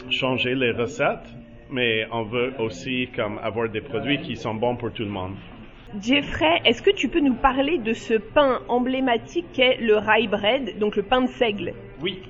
changer 0.09 0.55
les 0.55 0.71
recettes, 0.71 1.35
mais 1.71 2.07
on 2.13 2.23
veut 2.23 2.55
aussi 2.59 3.09
comme 3.15 3.39
avoir 3.43 3.69
des 3.69 3.81
produits 3.81 4.21
qui 4.21 4.37
sont 4.37 4.55
bons 4.55 4.77
pour 4.77 4.93
tout 4.93 5.03
le 5.03 5.11
monde. 5.11 5.35
Jeffrey, 6.01 6.61
est-ce 6.65 6.83
que 6.83 6.93
tu 6.93 7.09
peux 7.09 7.21
nous 7.21 7.35
parler 7.35 7.79
de 7.79 7.93
ce 7.93 8.15
pain 8.15 8.61
emblématique 8.69 9.47
qu'est 9.53 9.79
le 9.81 9.97
rye 9.99 10.29
bread, 10.29 10.79
donc 10.79 10.95
le 10.95 11.03
pain 11.03 11.23
de 11.23 11.29
seigle? 11.29 11.75
Oui. 12.01 12.23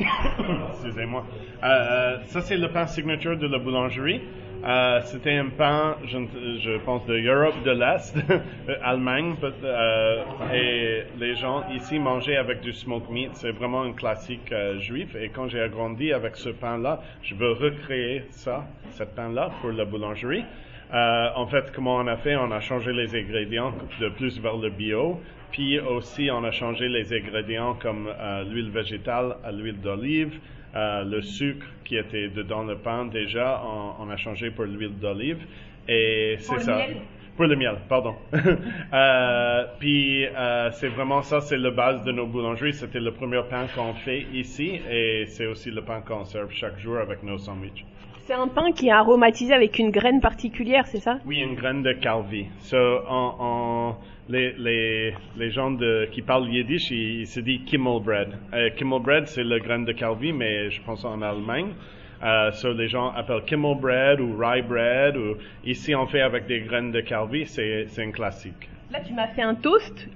Excusez-moi. 0.00 1.24
Euh, 1.62 2.18
ça, 2.26 2.40
c'est 2.40 2.56
le 2.56 2.68
pain 2.68 2.86
signature 2.86 3.36
de 3.36 3.46
la 3.46 3.58
boulangerie. 3.58 4.20
Euh, 4.64 5.00
C'était 5.04 5.36
un 5.36 5.50
pain, 5.50 5.96
je, 6.06 6.78
pense, 6.78 7.04
de 7.06 7.18
Europe 7.18 7.62
de 7.64 7.70
l'Est, 7.70 8.16
Allemagne, 8.82 9.34
euh, 9.62 10.22
et 10.54 11.02
les 11.18 11.34
gens 11.34 11.64
ici 11.70 11.98
mangeaient 11.98 12.36
avec 12.36 12.62
du 12.62 12.72
smoked 12.72 13.10
meat. 13.10 13.30
C'est 13.34 13.50
vraiment 13.50 13.82
un 13.82 13.92
classique 13.92 14.50
euh, 14.52 14.78
juif. 14.80 15.14
Et 15.16 15.28
quand 15.28 15.48
j'ai 15.48 15.60
agrandi 15.60 16.12
avec 16.12 16.36
ce 16.36 16.48
pain-là, 16.48 17.02
je 17.22 17.34
veux 17.34 17.52
recréer 17.52 18.24
ça, 18.30 18.64
ce 18.92 19.04
pain-là, 19.04 19.50
pour 19.60 19.70
la 19.70 19.84
boulangerie. 19.84 20.44
Euh, 20.92 21.28
en 21.34 21.46
fait, 21.46 21.72
comment 21.74 21.96
on 21.96 22.06
a 22.06 22.16
fait? 22.16 22.36
On 22.36 22.50
a 22.52 22.60
changé 22.60 22.92
les 22.92 23.14
ingrédients 23.14 23.72
de 24.00 24.08
plus 24.10 24.40
vers 24.40 24.56
le 24.56 24.70
bio. 24.70 25.20
Puis 25.50 25.78
aussi, 25.78 26.30
on 26.32 26.42
a 26.44 26.50
changé 26.50 26.88
les 26.88 27.12
ingrédients 27.12 27.74
comme 27.74 28.08
euh, 28.08 28.44
l'huile 28.44 28.70
végétale 28.70 29.36
à 29.44 29.52
l'huile 29.52 29.80
d'olive, 29.80 30.40
euh, 30.74 31.04
le 31.04 31.22
sucre 31.22 31.66
qui 31.84 31.96
était 31.96 32.28
dedans 32.28 32.64
le 32.64 32.76
pain 32.76 33.04
déjà, 33.04 33.62
on, 33.64 34.04
on 34.04 34.10
a 34.10 34.16
changé 34.16 34.50
pour 34.50 34.64
l'huile 34.64 34.98
d'olive. 34.98 35.38
Et 35.86 36.36
c'est 36.40 36.60
ça. 36.60 36.76
Miel? 36.76 36.96
Pour 37.36 37.46
le 37.46 37.56
miel, 37.56 37.76
pardon. 37.88 38.14
euh, 38.92 39.64
puis 39.80 40.24
euh, 40.24 40.70
c'est 40.72 40.88
vraiment 40.88 41.22
ça, 41.22 41.40
c'est 41.40 41.56
la 41.56 41.70
base 41.70 42.04
de 42.04 42.12
nos 42.12 42.26
boulangeries. 42.26 42.74
C'était 42.74 43.00
le 43.00 43.12
premier 43.12 43.42
pain 43.50 43.66
qu'on 43.74 43.94
fait 43.94 44.22
ici 44.32 44.80
et 44.88 45.26
c'est 45.26 45.46
aussi 45.46 45.72
le 45.72 45.82
pain 45.82 46.00
qu'on 46.00 46.24
serve 46.24 46.52
chaque 46.52 46.78
jour 46.78 46.98
avec 46.98 47.24
nos 47.24 47.38
sandwichs. 47.38 47.84
C'est 48.26 48.32
un 48.32 48.48
pain 48.48 48.72
qui 48.72 48.88
est 48.88 48.90
aromatisé 48.90 49.52
avec 49.52 49.78
une 49.78 49.90
graine 49.90 50.20
particulière, 50.22 50.86
c'est 50.86 51.00
ça? 51.00 51.18
Oui, 51.26 51.40
une 51.40 51.54
graine 51.54 51.82
de 51.82 51.92
calvi. 51.92 52.46
So, 52.60 52.76
en, 53.06 53.36
en, 53.38 53.96
les, 54.30 54.54
les, 54.56 55.14
les 55.36 55.50
gens 55.50 55.70
de, 55.70 56.08
qui 56.10 56.22
parlent 56.22 56.48
yiddish, 56.48 56.90
ils, 56.90 57.20
ils 57.20 57.26
se 57.26 57.40
disent 57.40 57.60
Kimmelbread. 57.66 58.28
Euh, 58.54 58.70
Kimmelbread, 58.76 59.26
c'est 59.26 59.44
la 59.44 59.58
graine 59.58 59.84
de 59.84 59.92
calvi, 59.92 60.32
mais 60.32 60.70
je 60.70 60.80
pense 60.80 61.04
en 61.04 61.20
Allemagne. 61.20 61.74
Euh, 62.22 62.50
so, 62.52 62.72
les 62.72 62.88
gens 62.88 63.10
appellent 63.10 63.44
Kimmelbread 63.44 64.18
ou 64.20 64.34
rye 64.38 64.62
bread. 64.62 65.18
Ou, 65.18 65.36
ici, 65.66 65.94
on 65.94 66.06
fait 66.06 66.22
avec 66.22 66.46
des 66.46 66.60
graines 66.60 66.92
de 66.92 67.02
calvi, 67.02 67.44
c'est 67.44 67.86
un 67.98 68.10
classique. 68.10 68.70
Là, 68.90 69.00
tu 69.06 69.12
m'as 69.12 69.28
fait 69.28 69.42
un 69.42 69.54
toast 69.54 70.08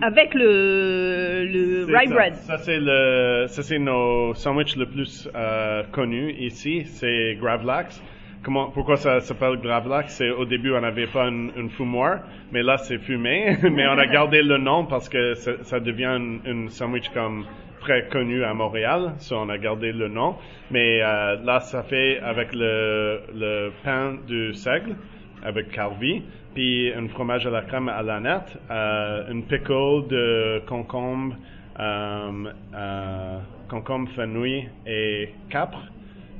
avec 0.00 0.34
le, 0.34 1.44
le 1.44 1.84
rye 1.86 2.08
ça. 2.08 2.14
bread. 2.14 2.34
Ça, 2.34 2.58
c'est 2.58 2.78
le, 2.78 3.46
ça, 3.48 3.62
c'est 3.62 3.78
nos 3.78 4.34
sandwichs 4.34 4.76
le 4.76 4.86
plus 4.86 5.28
euh, 5.34 5.82
connus 5.92 6.32
ici. 6.38 6.84
C'est 6.84 7.36
Gravlax. 7.40 8.02
Comment, 8.42 8.70
pourquoi 8.70 8.96
ça 8.96 9.20
s'appelle 9.20 9.56
Gravlax? 9.56 10.14
C'est 10.14 10.30
au 10.30 10.44
début, 10.44 10.72
on 10.72 10.80
n'avait 10.80 11.06
pas 11.06 11.26
une, 11.28 11.50
une 11.56 11.70
fumoir, 11.70 12.20
mais 12.52 12.62
là, 12.62 12.76
c'est 12.78 12.98
fumé. 12.98 13.56
mais 13.62 13.86
on 13.86 13.98
a 13.98 14.06
gardé 14.06 14.42
le 14.42 14.58
nom 14.58 14.84
parce 14.84 15.08
que 15.08 15.34
ça, 15.34 15.52
ça 15.62 15.80
devient 15.80 16.16
une, 16.16 16.40
une 16.44 16.68
sandwich 16.68 17.08
comme 17.10 17.44
très 17.80 18.08
connu 18.08 18.44
à 18.44 18.54
Montréal. 18.54 19.14
So, 19.18 19.36
on 19.36 19.48
a 19.48 19.58
gardé 19.58 19.92
le 19.92 20.08
nom. 20.08 20.36
Mais 20.70 21.00
euh, 21.02 21.36
là, 21.44 21.60
ça 21.60 21.82
fait 21.82 22.18
avec 22.20 22.52
le, 22.52 23.20
le 23.34 23.70
pain 23.84 24.16
du 24.26 24.54
seigle, 24.54 24.96
avec 25.44 25.70
Carvi, 25.70 26.22
puis 26.56 26.90
un 26.90 27.06
fromage 27.08 27.46
à 27.46 27.50
la 27.50 27.60
crème 27.60 27.90
à 27.90 28.02
la 28.02 28.18
nette, 28.18 28.58
euh, 28.70 29.30
une 29.30 29.42
pickle 29.42 30.08
de 30.08 30.62
concombre, 30.66 31.36
euh, 31.78 32.30
euh, 32.74 33.38
concombre 33.68 34.08
fenouil 34.16 34.66
et 34.86 35.34
capre, 35.50 35.82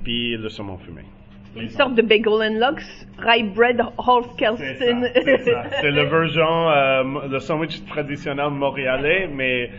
puis 0.05 0.39
le 0.39 0.49
saumon 0.49 0.79
fumé. 0.79 1.03
Une 1.55 1.69
sorte 1.69 1.95
de 1.95 2.01
bagel 2.01 2.33
and 2.33 2.59
lox, 2.59 3.07
rye 3.19 3.43
bread, 3.43 3.83
half 3.99 4.35
Kelsen. 4.39 5.07
c'est 5.83 5.91
la 5.91 6.05
version, 6.05 6.71
euh, 6.71 7.29
le 7.31 7.39
sandwich 7.39 7.85
traditionnel 7.85 8.51
montréalais, 8.51 9.29
mais 9.31 9.71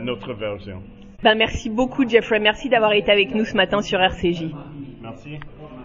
notre 0.00 0.32
version. 0.32 0.82
ben, 1.22 1.34
merci 1.34 1.68
beaucoup, 1.68 2.08
Jeffrey. 2.08 2.38
Merci 2.38 2.70
d'avoir 2.70 2.92
été 2.94 3.12
avec 3.12 3.34
nous 3.34 3.44
ce 3.44 3.54
matin 3.54 3.82
sur 3.82 4.00
RCJ. 4.00 4.54
Merci. 5.02 5.38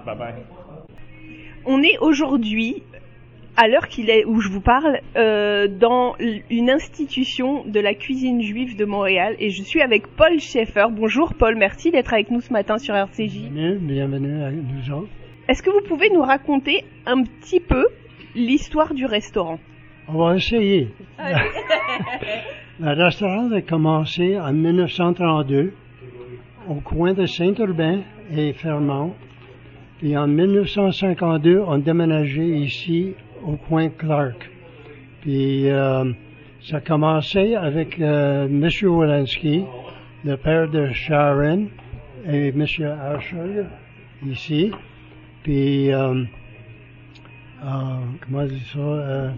Bye 0.05 0.17
bye. 0.17 0.33
On 1.65 1.83
est 1.83 1.98
aujourd'hui, 2.00 2.83
à 3.58 3.67
l'heure 3.67 3.88
qu'il 3.88 4.10
est 4.10 4.25
où 4.25 4.39
je 4.39 4.50
vous 4.50 4.62
parle, 4.62 5.00
euh, 5.15 5.67
dans 5.67 6.15
une 6.50 6.70
institution 6.70 7.63
de 7.65 7.79
la 7.79 7.93
cuisine 7.93 8.41
juive 8.41 8.77
de 8.77 8.86
Montréal 8.86 9.36
et 9.39 9.50
je 9.50 9.62
suis 9.63 9.81
avec 9.81 10.08
Paul 10.08 10.39
Schaeffer. 10.39 10.86
Bonjour 10.91 11.34
Paul, 11.34 11.55
merci 11.55 11.91
d'être 11.91 12.13
avec 12.13 12.31
nous 12.31 12.41
ce 12.41 12.53
matin 12.53 12.77
sur 12.77 12.96
RCJ. 12.96 13.50
Bienvenue, 13.50 13.77
bienvenue 13.79 14.43
à 14.43 14.51
nous 14.51 14.91
autres. 14.93 15.10
Est-ce 15.48 15.62
que 15.62 15.70
vous 15.70 15.88
pouvez 15.88 16.10
nous 16.10 16.22
raconter 16.22 16.84
un 17.05 17.24
petit 17.24 17.60
peu 17.60 17.88
l'histoire 18.36 18.93
du 18.93 19.05
restaurant? 19.05 19.60
On 20.08 20.17
va 20.17 20.36
essayer. 20.36 20.89
Le 22.79 23.03
restaurant 23.03 23.51
a 23.51 23.62
commencé 23.62 24.39
en 24.39 24.53
1932 24.53 25.74
au 26.70 26.75
coin 26.75 27.13
de 27.13 27.25
Saint-Urbain 27.25 28.01
et 28.36 28.53
Fermont. 28.53 29.13
Puis 30.00 30.17
en 30.17 30.27
1952, 30.27 31.62
on 31.67 31.77
déménageait 31.77 32.48
ici 32.48 33.13
au 33.45 33.55
coin 33.55 33.89
Clark. 33.89 34.50
Puis 35.21 35.69
euh, 35.69 36.12
ça 36.63 36.77
a 36.77 36.81
commencé 36.81 37.55
avec 37.55 38.00
euh, 38.00 38.45
M. 38.45 38.69
Walensky, 38.83 39.65
le 40.24 40.38
père 40.38 40.69
de 40.69 40.91
Sharon, 40.91 41.67
et 42.27 42.50
M. 42.50 42.62
Asher 42.62 43.63
ici. 44.27 44.71
Puis, 45.41 45.91
euh, 45.91 46.24
euh, 47.63 48.00
comment 48.21 48.45
dire 48.45 48.60
ça? 48.74 49.33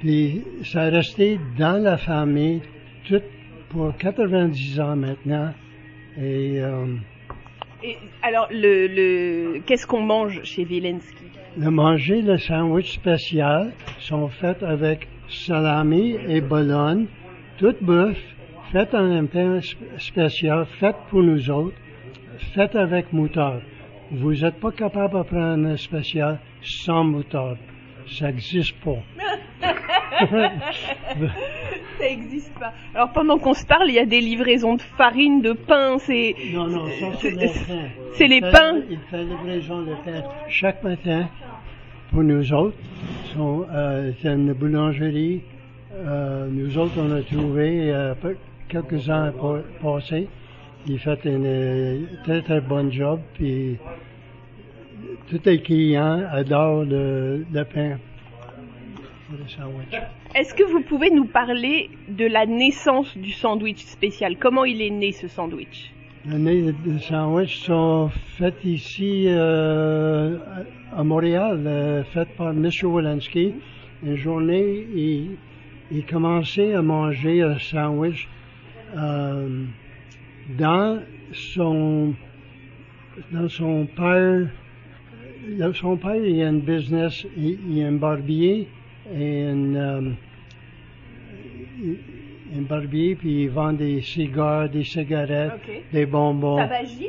puis 0.00 0.42
ça 0.64 0.82
a 0.82 0.90
resté 0.90 1.38
dans 1.56 1.82
la 1.82 1.96
famille 1.96 2.60
tout 3.06 3.22
pour 3.70 3.96
90 3.96 4.80
ans 4.80 4.96
maintenant. 4.96 5.52
Et 6.18 6.60
Et 7.82 7.96
alors, 8.22 8.48
le, 8.50 8.86
le... 8.86 9.60
qu'est-ce 9.66 9.86
qu'on 9.86 10.02
mange 10.02 10.42
chez 10.44 10.64
Vilensky 10.64 11.24
le 11.56 11.70
manger, 11.70 12.20
le 12.20 12.36
sandwich 12.36 12.94
spécial 12.94 13.72
sont 14.00 14.26
faits 14.28 14.62
avec 14.64 15.06
salami 15.28 16.16
et 16.28 16.40
bologne, 16.40 17.06
toute 17.58 17.80
bouffe, 17.80 18.18
faite 18.72 18.92
en 18.92 19.04
un 19.08 19.24
pain 19.26 19.58
sp- 19.60 19.76
spécial, 19.98 20.66
faite 20.80 20.96
pour 21.10 21.22
nous 21.22 21.48
autres, 21.50 21.76
faite 22.54 22.74
avec 22.74 23.12
moutarde. 23.12 23.62
Vous 24.10 24.32
n'êtes 24.34 24.58
pas 24.58 24.72
capable 24.72 25.16
de 25.18 25.22
prendre 25.22 25.68
un 25.68 25.76
spécial 25.76 26.40
sans 26.60 27.04
moutarde. 27.04 27.58
Ça 28.08 28.26
n'existe 28.26 28.74
pas. 28.80 28.98
Ça 31.98 32.08
existe 32.08 32.52
pas. 32.58 32.72
Alors 32.94 33.12
pendant 33.12 33.38
qu'on 33.38 33.54
se 33.54 33.64
parle, 33.64 33.88
il 33.88 33.94
y 33.94 33.98
a 33.98 34.06
des 34.06 34.20
livraisons 34.20 34.74
de 34.74 34.82
farine, 34.82 35.40
de 35.42 35.52
pain, 35.52 35.98
c'est... 35.98 36.34
Non, 36.52 36.66
non, 36.66 36.86
ça 37.00 37.06
c'est 37.20 37.30
le 37.30 37.36
pain. 37.38 37.88
C'est 38.14 38.26
les 38.28 38.40
pains. 38.40 38.80
Il 38.90 38.98
fait 39.10 39.22
livraison 39.24 39.82
de 39.82 39.92
pain 40.04 40.22
chaque 40.48 40.82
matin 40.82 41.28
pour 42.10 42.22
nous 42.22 42.52
autres. 42.52 42.76
Euh, 43.38 44.12
c'est 44.20 44.28
une 44.28 44.52
boulangerie. 44.52 45.42
Euh, 45.94 46.48
nous 46.50 46.76
autres, 46.78 46.94
on 46.98 47.10
a 47.12 47.22
trouvé 47.22 47.92
euh, 47.92 48.14
quelques 48.68 49.08
ans 49.08 49.30
pa- 49.40 49.62
passés. 49.82 50.28
Il 50.86 50.98
fait 50.98 51.26
un 51.26 51.44
euh, 51.44 52.00
très 52.24 52.42
très 52.42 52.60
bon 52.60 52.90
job. 52.92 53.20
Puis 53.34 53.76
tous 55.28 55.40
les 55.44 55.60
clients 55.60 56.22
adorent 56.30 56.84
le, 56.84 57.44
le 57.52 57.64
pain. 57.64 57.98
Est-ce 60.34 60.54
que 60.54 60.64
vous 60.64 60.82
pouvez 60.82 61.10
nous 61.10 61.24
parler 61.24 61.90
de 62.08 62.26
la 62.26 62.46
naissance 62.46 63.16
du 63.16 63.32
sandwich 63.32 63.84
spécial? 63.84 64.36
Comment 64.38 64.64
il 64.64 64.82
est 64.82 64.90
né 64.90 65.12
ce 65.12 65.28
sandwich? 65.28 65.92
Les 66.26 66.72
de 66.72 66.98
sandwich 66.98 67.58
sont 67.58 68.10
faits 68.38 68.64
ici 68.64 69.26
euh, 69.28 70.38
à 70.96 71.04
Montréal, 71.04 71.62
euh, 71.66 72.04
faites 72.04 72.34
par 72.36 72.50
M. 72.50 72.70
Walensky. 72.82 73.54
Une 74.02 74.16
journée, 74.16 74.86
il, 74.94 75.36
il 75.90 76.06
commençait 76.06 76.74
à 76.74 76.82
manger 76.82 77.42
un 77.42 77.58
sandwich 77.58 78.28
euh, 78.96 79.64
dans 80.58 81.00
son 81.32 82.14
dans 83.32 83.48
son 83.48 83.86
père. 83.86 84.48
dans 85.58 85.72
Son 85.74 85.96
père, 85.96 86.16
il 86.16 86.42
a 86.42 86.48
un 86.48 86.58
business, 86.58 87.26
il, 87.36 87.58
il 87.70 87.84
a 87.84 87.88
un 87.88 87.92
barbier 87.92 88.66
et 89.12 89.44
un, 89.46 90.12
un 92.56 92.62
barbier, 92.62 93.14
puis 93.16 93.42
il 93.44 93.50
vend 93.50 93.72
des 93.72 94.00
cigares, 94.02 94.68
des 94.68 94.84
cigarettes, 94.84 95.52
des 95.92 96.06
bonbons. 96.06 96.56
Tabagie? 96.56 97.08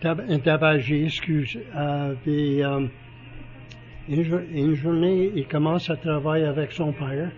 Tab- 0.00 0.24
un 0.28 0.38
tabagier, 0.38 1.04
excuse. 1.04 1.58
Euh, 1.76 2.14
puis, 2.22 2.62
euh, 2.62 2.80
une, 4.08 4.22
jour- 4.24 4.40
une 4.52 4.74
journée, 4.74 5.30
il 5.34 5.46
commence 5.46 5.88
à 5.90 5.96
travailler 5.96 6.44
avec 6.44 6.72
son 6.72 6.92
père. 6.92 7.30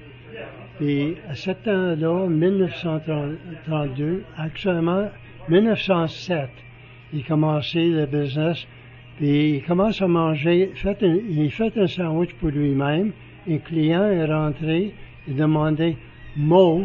Puis, 0.79 1.15
à 1.29 1.35
ce 1.35 1.51
temps-là, 1.53 2.27
1932, 2.27 4.25
actuellement, 4.37 5.09
1907, 5.49 6.49
il 7.13 7.25
commençait 7.25 7.87
le 7.89 8.07
business. 8.07 8.67
Puis, 9.19 9.57
il 9.57 9.63
commence 9.63 10.01
à 10.03 10.09
manger, 10.09 10.73
fait 10.75 11.01
un- 11.03 11.19
il 11.29 11.51
fait 11.53 11.77
un 11.79 11.87
sandwich 11.87 12.33
pour 12.41 12.49
lui-même. 12.49 13.13
Un 13.49 13.59
client 13.59 14.07
est 14.07 14.25
rentré 14.25 14.95
et 15.29 15.33
demandait, 15.33 15.97
Mo, 16.37 16.85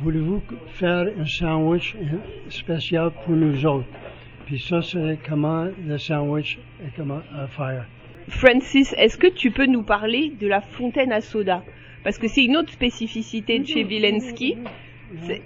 voulez-vous 0.00 0.42
faire 0.68 1.06
un 1.18 1.26
sandwich 1.26 1.94
euh, 1.96 2.16
spécial 2.48 3.10
pour 3.24 3.36
nous 3.36 3.66
autres? 3.66 3.86
Puis 4.46 4.58
ça, 4.58 4.80
c'est 4.82 5.18
comment 5.28 5.68
le 5.86 5.98
sandwich 5.98 6.58
est 6.82 6.96
comment 6.96 7.20
à 7.36 7.46
faire. 7.48 7.86
Francis, 8.28 8.94
est-ce 8.96 9.18
que 9.18 9.26
tu 9.26 9.50
peux 9.50 9.66
nous 9.66 9.82
parler 9.82 10.32
de 10.40 10.46
la 10.46 10.62
fontaine 10.62 11.12
à 11.12 11.20
soda? 11.20 11.62
Parce 12.02 12.18
que 12.18 12.28
c'est 12.28 12.44
une 12.44 12.56
autre 12.56 12.72
spécificité 12.72 13.58
de 13.58 13.66
chez 13.66 13.82
Vilensky. 13.82 14.56
C'est- 15.26 15.42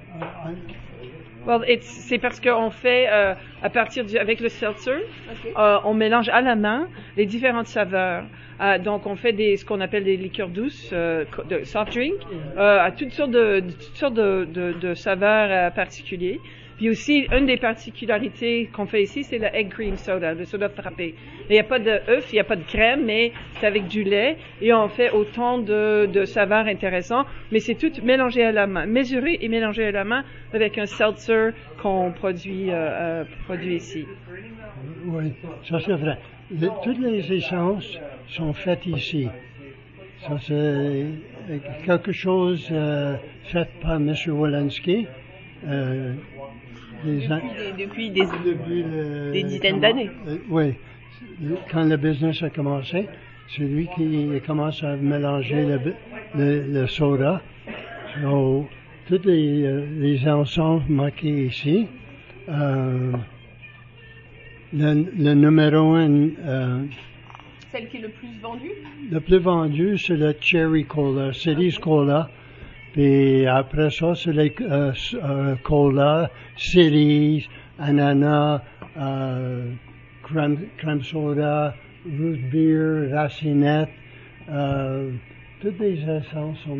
Well, 1.47 1.63
it's- 1.67 2.03
c'est 2.07 2.19
parce 2.19 2.41
qu'on 2.41 2.71
fait, 2.71 3.09
euh, 3.11 3.35
à 3.63 3.71
partir 3.71 4.05
du, 4.05 4.19
avec 4.19 4.41
le 4.41 4.49
seltzer, 4.51 4.99
euh, 5.57 5.79
on 5.85 5.95
mélange 5.95 6.29
à 6.29 6.43
la 6.43 6.57
main 6.57 6.89
les 7.17 7.25
différentes 7.27 7.69
saveurs. 7.69 8.25
Euh, 8.61 8.79
donc, 8.79 9.07
on 9.07 9.17
fait 9.17 9.33
des, 9.33 9.57
ce 9.57 9.65
qu'on 9.65 9.81
appelle 9.81 10.05
des 10.05 10.17
liqueurs 10.17 10.49
douces, 10.51 10.93
de 10.93 11.65
soft 11.65 11.93
drink, 11.95 12.13
à 12.57 12.91
toutes 12.93 13.13
sortes 13.13 13.31
de, 13.31 13.61
de- 13.61 13.73
toutes 13.73 13.97
sortes 13.97 14.15
de, 14.15 14.47
de, 14.51 14.73
de 14.73 14.95
saveurs 14.95 15.73
particuliers. 15.73 16.43
Puis 16.79 16.91
aussi, 16.91 17.27
une 17.33 17.47
des 17.47 17.57
particularités 17.57 18.71
qu'on 18.73 18.87
fait 18.87 19.03
ici, 19.03 19.25
c'est 19.25 19.39
le 19.39 19.49
egg 19.53 19.69
cream 19.69 19.97
soda, 19.97 20.33
le 20.33 20.45
soda 20.45 20.69
frappé. 20.69 21.17
Il 21.51 21.53
n'y 21.53 21.59
a 21.59 21.65
pas 21.65 21.81
d'œuf, 21.81 22.33
il 22.33 22.37
n'y 22.37 22.41
a 22.41 22.45
pas 22.45 22.55
de 22.55 22.63
crème, 22.63 23.05
mais 23.05 23.33
c'est 23.55 23.67
avec 23.67 23.89
du 23.89 24.05
lait. 24.05 24.37
Et 24.63 24.73
on 24.73 24.89
fait 24.89 25.11
autant 25.11 25.59
de, 25.59 26.07
de 26.07 26.25
saveurs 26.25 26.67
intéressantes, 26.67 27.27
mais 27.51 27.59
c'est 27.59 27.75
tout 27.75 27.91
mélangé 28.05 28.45
à 28.45 28.53
la 28.53 28.69
main, 28.69 28.87
mesuré 28.87 29.39
et 29.41 29.49
mélangé 29.49 29.87
à 29.87 29.91
la 29.91 30.05
main 30.05 30.25
avec 30.53 30.79
un 30.79 30.87
seltzer 30.87 31.51
qu'on 31.83 32.13
produit, 32.13 32.71
euh, 32.71 33.25
euh, 33.51 33.65
ici. 33.65 34.07
Oui, 35.05 35.33
ça 35.69 35.81
c'est 35.81 35.95
vrai. 35.95 36.17
Toutes 36.85 36.99
les 37.01 37.33
essences 37.33 37.99
sont 38.29 38.53
faites 38.53 38.87
ici. 38.87 39.29
Ça 40.21 40.39
c'est 40.47 41.07
quelque 41.85 42.13
chose 42.13 42.69
euh, 42.71 43.17
fait 43.45 43.69
par 43.81 43.97
M. 43.97 44.15
Walensky. 44.29 45.09
Des 47.05 47.21
Depuis 47.29 47.31
des, 47.77 47.87
depuis 47.87 48.11
des- 48.11 48.21
depuis 48.45 48.83
le- 48.83 49.33
Des 49.33 49.43
dizaines 49.45 49.81
d'années. 49.81 50.11
euh, 50.27 50.37
oui. 50.49 50.75
Quand 51.71 51.85
le 51.85 51.97
business 51.97 52.43
a 52.43 52.51
commencé, 52.51 53.07
c'est 53.49 53.63
lui 53.63 53.89
qui 53.97 54.29
commence 54.47 54.83
à 54.83 54.97
mélanger 54.97 55.65
le, 55.65 55.79
bu- 55.79 55.95
le, 56.35 56.63
le 56.73 56.87
soda. 56.89 57.41
So, 58.21 58.69
tous 59.07 59.21
les, 59.25 59.63
euh, 59.65 59.87
les 60.01 60.29
ensembles 60.29 60.85
marqués 60.89 61.47
ici. 61.47 61.87
Euh, 62.49 63.13
le, 64.73 65.05
le 65.17 65.35
numéro 65.35 65.95
un, 65.95 66.29
euh, 66.45 66.83
celle 67.71 67.89
qui 67.89 67.99
est 67.99 68.01
le 68.01 68.09
plus 68.09 68.29
vendue? 68.43 68.73
le 69.11 69.21
plus 69.21 69.39
vendu, 69.39 69.97
c'est 69.99 70.17
le 70.17 70.35
Cherry 70.41 70.85
Cola, 70.85 71.33
Cities 71.33 71.79
Cola. 71.81 72.29
Puis 72.99 73.47
après 73.47 73.91
ça, 73.93 74.13
c'est 74.17 74.33
les 74.33 74.53
euh, 74.61 74.93
euh, 75.23 75.55
Cola, 75.63 76.33
Cities, 76.57 77.49
Ananas, 77.79 78.61
euh, 78.97 79.71
crème, 80.25 81.03
soda, 81.05 81.77
root 82.05 82.37
beer, 82.51 83.09
racinette. 83.15 83.91
Euh, 84.51 85.13
toutes 85.61 85.79
les 85.79 86.01
essences 86.11 86.59
sont 86.65 86.75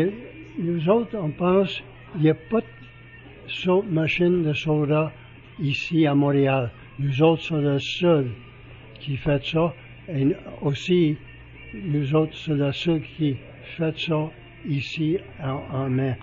a- 0.00 0.06
nous 0.58 0.88
autres, 0.88 1.16
on 1.16 1.30
pense, 1.30 1.80
il 2.16 2.22
n'y 2.22 2.30
a 2.30 2.34
pas 2.34 2.60
de 2.60 2.66
machine 3.88 4.42
de 4.42 4.52
soda 4.52 5.12
ici 5.60 6.08
à 6.08 6.14
Montréal. 6.16 6.72
Nous 6.98 7.22
autres 7.22 7.42
sommes 7.42 7.72
les 7.72 7.78
seuls 7.78 8.32
qui 8.98 9.16
fait 9.16 9.44
ça. 9.44 9.72
Et 10.08 10.26
aussi, 10.60 11.16
nous 11.72 12.12
autres, 12.16 12.36
c'est 12.36 12.56
la 12.56 12.72
seule 12.72 13.02
qui 13.16 13.36
fait 13.64 13.98
ça 13.98 14.30
ici 14.66 15.18
en, 15.42 15.60
en 15.76 15.88
mai. 15.88 16.16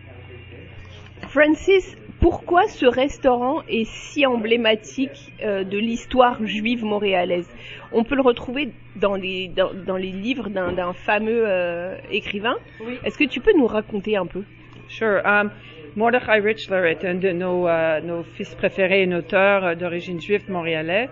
Francis, 1.30 1.96
pourquoi 2.20 2.68
ce 2.68 2.86
restaurant 2.86 3.64
est 3.68 3.86
si 3.86 4.26
emblématique 4.26 5.34
euh, 5.44 5.64
de 5.64 5.78
l'histoire 5.78 6.44
juive 6.46 6.84
montréalaise? 6.84 7.50
On 7.92 8.04
peut 8.04 8.16
le 8.16 8.22
retrouver 8.22 8.70
dans 8.96 9.16
les, 9.16 9.48
dans, 9.48 9.74
dans 9.74 9.98
les 9.98 10.12
livres 10.12 10.50
d'un 10.50 10.72
d'un 10.72 10.94
fameux 10.94 11.44
euh, 11.48 11.98
écrivain. 12.12 12.56
Oui. 12.86 12.98
Est-ce 13.04 13.18
que 13.18 13.24
tu 13.24 13.40
peux 13.40 13.54
nous 13.58 13.68
raconter 13.68 14.18
un 14.18 14.25
peu? 14.25 14.44
Sure. 14.88 15.22
Um, 15.25 15.51
Mordechai 15.96 16.40
Richler 16.40 16.92
est 16.92 17.06
un 17.06 17.16
de 17.16 17.32
nos, 17.32 17.68
euh, 17.68 18.00
nos 18.01 18.24
fils 18.24 18.54
préférés, 18.56 19.04
un 19.04 19.12
auteur 19.14 19.75
d'origine 19.75 20.22
juive 20.22 20.50
montréalais. 20.50 21.10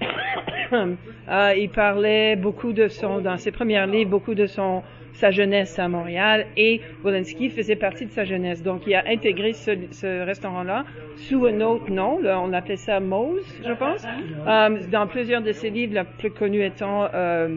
Euh, 1.28 1.54
il 1.56 1.70
parlait 1.70 2.36
beaucoup 2.36 2.72
de 2.72 2.86
son, 2.86 3.20
dans 3.20 3.36
ses 3.36 3.50
premiers 3.50 3.84
livres, 3.86 4.10
beaucoup 4.10 4.34
de 4.34 4.46
son, 4.46 4.82
sa 5.16 5.30
jeunesse 5.30 5.78
à 5.78 5.88
Montréal 5.88 6.46
et 6.56 6.82
Walensky 7.02 7.48
faisait 7.48 7.76
partie 7.76 8.04
de 8.04 8.10
sa 8.10 8.24
jeunesse. 8.24 8.62
Donc, 8.62 8.82
il 8.86 8.94
a 8.94 9.04
intégré 9.08 9.54
ce, 9.54 10.24
restaurant-là 10.24 10.84
sous 11.16 11.46
un 11.46 11.60
autre 11.62 11.90
nom. 11.90 12.20
On 12.22 12.52
appelait 12.52 12.76
ça 12.76 13.00
Mose, 13.00 13.44
je 13.66 13.72
pense. 13.72 14.04
Euh, 14.46 14.78
dans 14.90 15.06
plusieurs 15.06 15.42
de 15.42 15.52
ses 15.52 15.70
livres, 15.70 15.94
le 15.94 16.04
plus 16.18 16.30
connu 16.30 16.62
étant 16.64 17.08
euh, 17.14 17.48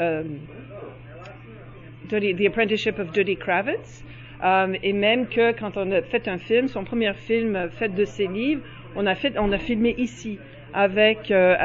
euh, 0.00 0.22
The 2.08 2.46
Apprenticeship 2.46 2.98
of 2.98 3.12
Dirty 3.12 3.36
Kravitz. 3.36 4.02
Et 4.82 4.92
même 4.92 5.26
que 5.28 5.52
quand 5.52 5.76
on 5.76 5.90
a 5.92 6.02
fait 6.02 6.28
un 6.28 6.38
film, 6.38 6.68
son 6.68 6.84
premier 6.84 7.12
film 7.12 7.68
fait 7.70 7.94
de 7.94 8.04
ses 8.04 8.26
livres, 8.26 8.62
on 8.94 9.06
a 9.06 9.58
filmé 9.58 9.94
ici 9.98 10.38
avec 10.76 11.30
euh, 11.30 11.56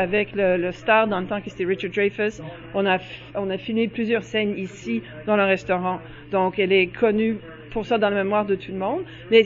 le, 0.57 0.71
star 0.71 1.05
dans 1.05 1.19
le 1.19 1.27
temps 1.27 1.41
que 1.41 1.49
c'était 1.49 1.65
Richard 1.65 1.91
Dreyfuss. 1.91 2.41
On 2.73 2.85
a 2.85 2.97
on 3.35 3.55
filmé 3.57 3.89
plusieurs 3.89 4.23
scènes 4.23 4.57
ici 4.57 5.03
dans 5.27 5.35
le 5.35 5.43
restaurant. 5.43 5.99
Donc 6.31 6.57
elle 6.57 6.71
est 6.71 6.87
connue 6.87 7.37
pour 7.71 7.85
ça 7.85 7.97
dans 7.97 8.09
la 8.09 8.23
mémoire 8.23 8.45
de 8.45 8.55
tout 8.55 8.71
le 8.71 8.77
monde. 8.77 9.01
Mais 9.29 9.43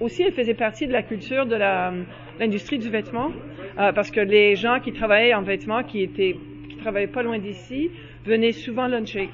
aussi 0.00 0.24
elle 0.24 0.32
faisait 0.32 0.54
partie 0.54 0.88
de 0.88 0.92
la 0.92 1.02
culture 1.02 1.46
de 1.46 1.54
la 1.54 1.92
l'industrie 2.40 2.78
du 2.78 2.90
vêtement 2.90 3.30
euh, 3.78 3.92
parce 3.92 4.10
que 4.10 4.20
les 4.20 4.56
gens 4.56 4.80
qui 4.80 4.92
travaillaient 4.92 5.34
en 5.34 5.42
vêtements 5.42 5.84
qui 5.84 6.08
qui 6.08 6.76
travaillaient 6.78 7.06
pas 7.06 7.22
loin 7.22 7.38
d'ici 7.38 7.92
venaient 8.26 8.52
souvent 8.52 8.88
luncher. 8.88 9.30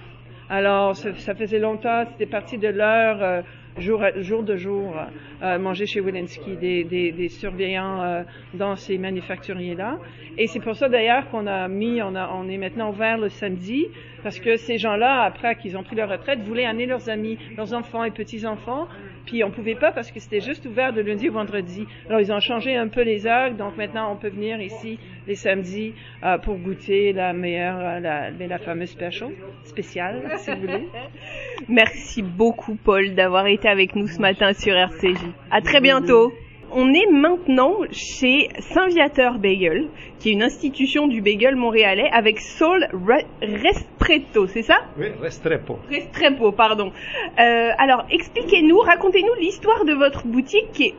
Alors, 0.51 0.97
ça, 0.97 1.15
ça 1.15 1.35
faisait 1.35 1.61
longtemps, 1.61 2.03
c'était 2.11 2.27
partie 2.27 2.59
de 2.59 2.67
leur 2.67 3.23
euh, 3.23 3.41
jour, 3.79 4.43
de 4.43 4.57
jour, 4.57 4.95
euh, 5.43 5.59
manger 5.59 5.87
chez 5.87 6.01
Walensky, 6.01 6.57
des, 6.57 7.29
surveillants 7.29 8.03
euh, 8.03 8.23
dans 8.55 8.77
ces 8.77 8.99
manufacturiers-là. 8.99 9.99
Et 10.39 10.47
c'est 10.47 10.61
pour 10.61 10.75
ça 10.75 10.89
d'ailleurs 10.89 11.29
qu'on 11.31 11.47
a 11.47 11.69
mis, 11.69 12.03
on, 12.03 12.15
a, 12.15 12.31
on 12.35 12.49
est 12.49 12.59
maintenant 12.59 12.91
ouvert 12.91 13.19
le 13.19 13.29
samedi, 13.29 13.87
parce 14.23 14.39
que 14.39 14.57
ces 14.57 14.79
gens-là, 14.79 15.23
après 15.23 15.57
qu'ils 15.57 15.77
ont 15.77 15.83
pris 15.83 15.97
leur 15.97 16.09
retraite, 16.09 16.41
voulaient 16.41 16.67
amener 16.67 16.87
leurs 16.87 17.09
amis, 17.09 17.39
leurs 17.57 17.75
enfants 17.75 18.05
et 18.05 18.11
petits-enfants, 18.11 18.87
puis 19.27 19.45
on 19.45 19.51
pouvait 19.51 19.75
pas 19.75 19.93
parce 19.93 20.11
que 20.11 20.21
c'était 20.21 20.41
juste 20.41 20.67
ouvert 20.67 20.93
de 20.93 21.01
lundi 21.01 21.29
au 21.29 21.33
vendredi. 21.33 21.87
Alors 22.09 22.21
ils 22.21 22.33
ont 22.33 22.41
changé 22.41 22.77
un 22.77 22.89
peu 22.89 23.03
les 23.03 23.27
heures, 23.27 23.55
donc 23.55 23.77
maintenant 23.77 24.13
on 24.13 24.17
peut 24.17 24.29
venir 24.29 24.61
ici 24.61 24.99
les 25.27 25.35
samedis 25.35 25.95
euh, 26.25 26.39
pour 26.39 26.57
goûter 26.57 27.13
la 27.13 27.33
meilleure, 27.33 28.01
la, 28.01 28.31
la 28.31 28.59
fameuse 28.59 28.91
special, 28.91 29.31
spéciale, 29.65 30.33
si 30.39 30.51
vous 30.51 30.61
voulez. 30.61 30.89
Merci 31.69 32.23
beaucoup 32.23 32.77
Paul 32.77 33.15
d'avoir 33.15 33.47
été 33.47 33.69
avec 33.71 33.95
nous 33.97 34.07
ce 34.09 34.21
matin 34.21 34.53
sur 34.53 34.75
RCJ. 34.75 35.19
À 35.51 35.61
très 35.61 35.81
bientôt. 35.81 36.33
On 36.73 36.93
est 36.95 37.11
maintenant 37.11 37.73
chez 37.91 38.49
Saint-Viateur 38.61 39.39
Bagel, 39.41 39.89
qui 40.21 40.29
est 40.29 40.33
une 40.35 40.43
institution 40.45 41.09
du 41.09 41.21
bagel 41.21 41.57
montréalais 41.57 42.09
avec 42.13 42.39
Saul 42.39 42.87
Re- 42.93 43.25
Restrepo, 43.43 44.47
c'est 44.47 44.63
ça? 44.63 44.77
Oui, 44.97 45.07
Restrepo. 45.21 45.81
Restrepo, 45.91 46.53
pardon. 46.53 46.93
Euh, 47.41 47.71
alors, 47.77 48.05
expliquez-nous, 48.11 48.79
racontez-nous 48.79 49.35
l'histoire 49.41 49.85
de 49.85 49.95
votre 49.95 50.27
boutique 50.29 50.71
qui 50.73 50.85
est 50.85 50.95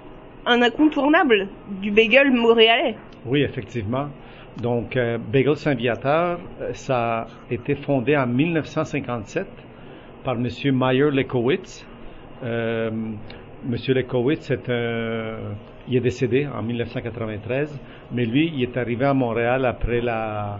un 0.45 0.62
incontournable 0.62 1.47
du 1.81 1.89
bagel 1.91 2.31
montréalais. 2.31 2.95
Oui, 3.25 3.41
effectivement. 3.41 4.10
Donc, 4.62 4.97
euh, 4.97 5.17
Bagel 5.17 5.55
Saint-Viateur, 5.55 6.38
euh, 6.62 6.73
ça 6.73 7.21
a 7.21 7.27
été 7.49 7.75
fondé 7.75 8.17
en 8.17 8.27
1957 8.27 9.47
par 10.25 10.34
M. 10.36 10.47
Meyer 10.73 11.10
Lekowitz. 11.12 11.88
Euh, 12.43 12.89
M. 12.89 13.75
Lekowitz, 13.89 14.51
il 15.88 15.95
est 15.95 15.99
décédé 15.99 16.47
en 16.47 16.63
1993, 16.63 17.80
mais 18.12 18.25
lui, 18.25 18.51
il 18.56 18.63
est 18.63 18.77
arrivé 18.77 19.06
à 19.06 19.13
Montréal 19.13 19.65
après 19.65 20.01
la, 20.01 20.60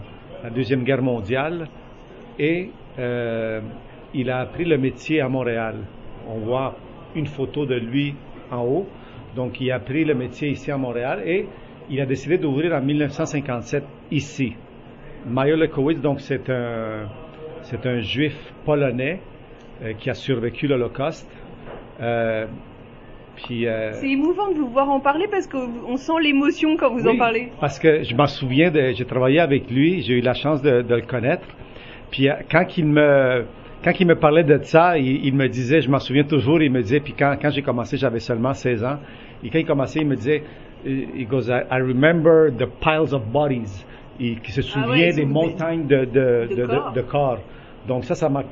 Deuxième 0.54 0.82
Guerre 0.82 1.02
mondiale 1.02 1.68
et 2.36 2.70
euh, 2.98 3.60
il 4.12 4.28
a 4.28 4.40
appris 4.40 4.64
le 4.64 4.76
métier 4.76 5.20
à 5.20 5.28
Montréal. 5.28 5.76
On 6.28 6.38
voit 6.38 6.74
une 7.14 7.26
photo 7.26 7.64
de 7.64 7.76
lui 7.76 8.16
en 8.50 8.64
haut. 8.64 8.88
Donc, 9.36 9.60
il 9.60 9.70
a 9.70 9.76
appris 9.76 10.04
le 10.04 10.14
métier 10.14 10.50
ici 10.50 10.72
à 10.72 10.76
Montréal 10.76 11.22
et 11.24 11.46
il 11.88 12.00
a 12.00 12.06
décidé 12.06 12.38
d'ouvrir 12.38 12.72
en 12.72 12.80
1957 12.80 13.84
ici. 14.10 14.54
Meyer 15.24 15.56
Lekowitz, 15.56 16.00
donc, 16.00 16.20
c'est 16.20 16.50
un, 16.50 17.08
c'est 17.62 17.86
un 17.86 18.00
juif 18.00 18.52
polonais 18.64 19.20
euh, 19.82 19.92
qui 19.94 20.10
a 20.10 20.14
survécu 20.14 20.66
l'Holocauste. 20.66 21.28
Euh, 22.00 22.46
puis, 23.36 23.66
euh, 23.66 23.92
C'est 23.94 24.10
émouvant 24.10 24.50
de 24.50 24.58
vous 24.58 24.68
voir 24.68 24.88
en 24.90 25.00
parler 25.00 25.26
parce 25.30 25.46
qu'on 25.46 25.96
sent 25.96 26.12
l'émotion 26.22 26.76
quand 26.76 26.92
vous 26.92 27.06
en 27.08 27.16
parlez. 27.16 27.50
Parce 27.60 27.78
que 27.78 28.02
je 28.02 28.14
m'en 28.14 28.26
souviens, 28.26 28.70
de, 28.70 28.92
j'ai 28.94 29.04
travaillé 29.04 29.40
avec 29.40 29.70
lui, 29.70 30.02
j'ai 30.02 30.14
eu 30.14 30.20
la 30.20 30.34
chance 30.34 30.62
de, 30.62 30.82
de 30.82 30.94
le 30.94 31.02
connaître. 31.02 31.46
Puis 32.10 32.28
euh, 32.28 32.34
quand 32.50 32.76
il 32.76 32.86
me 32.86 33.44
quand 33.82 33.98
il 33.98 34.06
me 34.06 34.14
parlait 34.14 34.44
de 34.44 34.60
ça, 34.62 34.96
il, 34.96 35.24
il 35.26 35.34
me 35.34 35.48
disait, 35.48 35.80
je 35.80 35.90
m'en 35.90 35.98
souviens 35.98 36.22
toujours, 36.22 36.62
il 36.62 36.70
me 36.70 36.82
disait, 36.82 37.00
puis 37.00 37.14
quand, 37.18 37.34
quand 37.40 37.50
j'ai 37.50 37.62
commencé, 37.62 37.96
j'avais 37.96 38.20
seulement 38.20 38.54
16 38.54 38.84
ans, 38.84 38.98
et 39.42 39.50
quand 39.50 39.58
il 39.58 39.66
commençait, 39.66 40.00
il 40.00 40.06
me 40.06 40.14
disait, 40.14 40.44
he 40.86 41.26
goes, 41.26 41.48
I, 41.48 41.62
I 41.68 41.80
remember 41.80 42.50
the 42.56 42.66
piles 42.80 43.12
of 43.12 43.24
bodies. 43.32 43.84
Il, 44.20 44.40
qui 44.40 44.52
se 44.52 44.62
souvient 44.62 44.86
Ah 44.86 44.90
ouais, 44.90 45.12
des 45.14 45.24
montagnes 45.24 45.86
de, 45.86 46.04
de, 46.04 46.46
de 46.48 46.54
de, 46.54 46.62
de- 46.62 46.66
corps. 46.66 46.94
corps. 47.10 47.38
Donc 47.88 48.04
ça, 48.04 48.14
ça 48.14 48.28
m'a... 48.28 48.44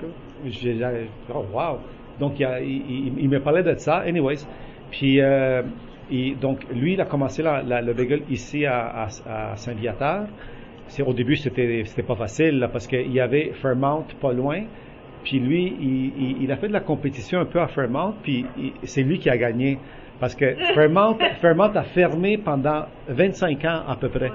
Oh, 1.33 1.45
wow! 1.53 1.79
Donc 2.21 2.39
il, 2.39 2.45
a- 2.45 2.61
il, 2.61 2.69
il- 2.91 3.13
il 3.21 3.29
me 3.29 3.41
parlait 3.41 3.63
de 3.63 3.75
ça, 3.77 3.99
anyways. 4.07 4.47
Puis, 4.91 5.21
euh, 5.21 5.63
il- 6.11 6.39
donc 6.39 6.59
lui, 6.73 6.93
il 6.95 7.01
a 7.01 7.05
commencé 7.07 7.43
la- 7.43 7.63
la- 7.63 7.81
le 7.83 7.93
bagel 7.95 8.23
ici 8.31 8.67
à, 8.67 9.07
à, 9.27 9.53
à 9.53 9.57
Saint-Viateur. 9.57 10.27
Au 11.07 11.13
début, 11.13 11.37
c'était, 11.37 11.85
pas 12.07 12.17
facile 12.17 12.59
là, 12.59 12.69
parce 12.69 12.87
qu'il 12.89 13.13
y 13.13 13.21
avait 13.21 13.53
Fairmount 13.63 14.05
pas 14.21 14.33
loin. 14.33 14.63
Puis 15.23 15.39
lui, 15.39 15.73
il, 16.41 16.51
a 16.51 16.57
fait 16.57 16.67
de 16.69 16.73
la 16.73 16.81
compétition 16.81 17.39
un 17.41 17.45
peu 17.45 17.61
à 17.61 17.69
Fairmount, 17.69 18.15
puis 18.23 18.45
c'est 18.85 19.03
lui 19.03 19.19
qui 19.19 19.31
a 19.31 19.37
gagné. 19.37 19.79
Parce 20.19 20.35
que 20.35 20.55
Fairmount, 20.75 21.17
Fairmount 21.41 21.73
a 21.77 21.83
fermé 21.85 22.39
pendant 22.39 22.87
25 23.09 23.65
ans 23.67 23.83
à 23.87 23.97
peu 23.97 24.09
près. 24.09 24.31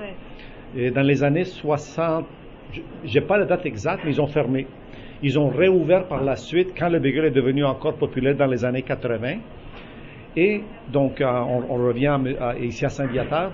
Et 0.78 0.92
dans 0.92 1.02
les 1.02 1.24
années 1.24 1.44
60, 1.44 2.26
j- 2.74 2.84
j'ai 3.04 3.22
pas 3.22 3.38
la 3.38 3.46
date 3.46 3.66
exacte, 3.66 4.04
mais 4.06 4.12
ils 4.12 4.22
ont 4.22 4.28
fermé. 4.28 4.66
Ils 5.24 5.40
ont 5.40 5.50
réouvert 5.50 6.08
par 6.08 6.24
la 6.24 6.36
suite 6.36 6.74
quand 6.78 6.90
le 6.90 7.00
bagel 7.00 7.26
est 7.26 7.32
devenu 7.32 7.64
encore 7.64 7.96
populaire 7.96 8.36
dans 8.36 8.48
les 8.48 8.64
années 8.66 8.82
80. 8.84 9.38
Et 10.38 10.62
donc, 10.92 11.22
euh, 11.22 11.26
on, 11.26 11.64
on 11.70 11.88
revient 11.88 12.08
à- 12.40 12.50
à- 12.50 12.56
ici 12.58 12.86
à 12.86 12.90
Saint-Viateur. 12.90 13.52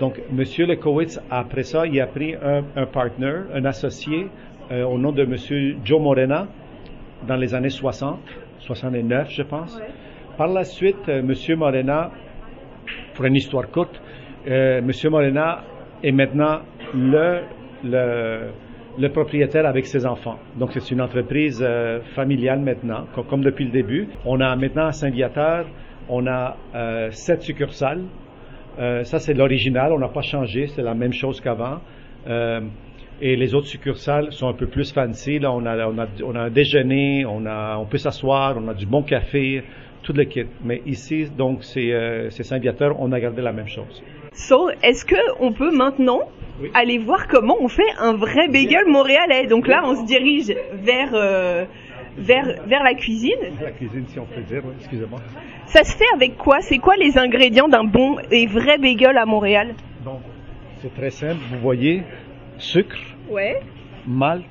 Donc, 0.00 0.18
Monsieur 0.32 0.66
Lekowitz, 0.66 1.20
après 1.30 1.62
ça, 1.64 1.86
il 1.86 2.00
a 2.00 2.06
pris 2.06 2.34
un, 2.34 2.64
un 2.76 2.86
partner, 2.86 3.34
un 3.54 3.64
associé, 3.66 4.26
euh, 4.72 4.84
au 4.84 4.98
nom 4.98 5.12
de 5.12 5.24
Monsieur 5.24 5.76
Joe 5.84 6.00
Morena, 6.00 6.46
dans 7.28 7.36
les 7.36 7.54
années 7.54 7.68
60, 7.70 8.18
69, 8.60 9.28
je 9.30 9.42
pense. 9.42 9.78
Par 10.38 10.48
la 10.48 10.64
suite, 10.64 10.96
euh, 11.08 11.22
Monsieur 11.22 11.56
Morena, 11.56 12.10
pour 13.14 13.26
une 13.26 13.36
histoire 13.36 13.70
courte, 13.70 14.00
euh, 14.48 14.80
Monsieur 14.82 15.10
Morena 15.10 15.62
est 16.02 16.12
maintenant 16.12 16.60
le, 16.94 17.40
le, 17.84 18.40
le 18.98 19.08
propriétaire 19.08 19.66
avec 19.66 19.86
ses 19.86 20.06
enfants. 20.06 20.38
Donc, 20.56 20.70
c'est 20.72 20.90
une 20.90 21.00
entreprise 21.00 21.60
euh, 21.66 22.00
familiale 22.14 22.60
maintenant, 22.60 23.06
co- 23.14 23.24
comme, 23.24 23.42
depuis 23.42 23.64
le 23.64 23.70
début. 23.70 24.08
On 24.24 24.40
a 24.40 24.54
maintenant 24.56 24.86
à 24.86 24.92
Saint-Viateur, 24.92 25.66
on 26.08 26.26
a 26.26 26.56
euh, 26.74 27.10
sept 27.10 27.42
succursales. 27.42 28.02
Euh, 28.78 29.04
ça, 29.04 29.18
c'est 29.18 29.34
l'original, 29.34 29.92
on 29.92 29.98
n'a 29.98 30.08
pas 30.08 30.22
changé, 30.22 30.66
c'est 30.68 30.82
la 30.82 30.94
même 30.94 31.12
chose 31.12 31.40
qu'avant. 31.40 31.80
Euh, 32.28 32.60
et 33.20 33.36
les 33.36 33.54
autres 33.54 33.68
succursales 33.68 34.32
sont 34.32 34.48
un 34.48 34.54
peu 34.54 34.66
plus 34.66 34.92
fancy. 34.92 35.38
Là, 35.38 35.52
on 35.52 35.64
a, 35.66 36.40
un 36.46 36.50
déjeuner, 36.50 37.24
on, 37.24 37.44
on 37.46 37.84
peut 37.86 37.98
s'asseoir, 37.98 38.56
on 38.58 38.68
a 38.68 38.74
du 38.74 38.86
bon 38.86 39.02
café, 39.02 39.62
tout 40.02 40.12
le 40.12 40.24
kit. 40.24 40.46
Mais 40.64 40.82
ici, 40.86 41.26
donc, 41.36 41.64
c'est 41.64 42.30
Saint-Viateur, 42.30 42.96
on 43.00 43.12
a 43.12 43.20
gardé 43.20 43.42
la 43.42 43.52
même 43.52 43.68
chose. 43.68 44.02
So, 44.32 44.68
est-ce 44.82 45.04
que 45.04 45.14
on 45.40 45.52
peut 45.52 45.70
maintenant 45.70 46.22
Oui. 46.60 46.70
aller 46.74 46.98
voir 46.98 47.26
comment 47.26 47.56
on 47.60 47.68
fait 47.68 47.82
un 47.98 48.12
vrai 48.14 48.46
bagel 48.48 48.86
montréalais 48.86 49.46
Donc 49.46 49.66
là, 49.66 49.82
on 49.84 49.96
se 49.96 50.04
dirige 50.06 50.54
vers 50.72 51.10
euh, 51.12 51.64
vers 52.16 52.46
vers 52.66 52.82
la 52.84 52.94
cuisine. 52.94 53.32
La 53.60 53.72
cuisine, 53.72 54.04
si 54.06 54.18
on 54.20 54.24
peut 54.26 54.40
dire, 54.42 54.62
excusez-moi. 54.78 55.20
Ça 55.66 55.82
se 55.82 55.96
fait 55.96 56.04
avec 56.14 56.36
quoi? 56.36 56.60
C'est 56.60 56.78
quoi 56.78 56.94
les 56.96 57.18
ingrédients 57.18 57.66
d'un 57.68 57.82
bon 57.84 58.16
et 58.30 58.46
vrai 58.46 58.78
bagel 58.78 59.18
à 59.18 59.26
Montréal? 59.26 59.74
Donc, 60.04 60.20
c'est 60.80 60.94
très 60.94 61.10
simple. 61.10 61.40
Vous 61.50 61.58
voyez, 61.58 62.02
sucre, 62.58 62.98
Ouais. 63.28 63.58
malt, 64.06 64.44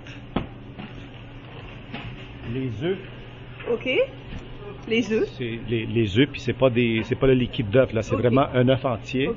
les 2.54 2.70
œufs. 2.84 2.98
Ok. 3.72 3.90
Les 4.88 5.12
œufs? 5.14 5.28
C'est 5.38 5.60
les, 5.70 5.86
les 5.86 6.18
œufs, 6.20 6.28
puis 6.30 6.42
c'est 6.42 6.54
pas 6.54 6.70
des, 6.70 7.02
c'est 7.04 7.16
pas 7.16 7.28
le 7.28 7.34
liquide 7.34 7.70
d'œuf 7.70 7.94
là, 7.94 8.02
c'est 8.02 8.16
vraiment 8.16 8.48
un 8.54 8.68
œuf 8.70 8.84
entier. 8.86 9.30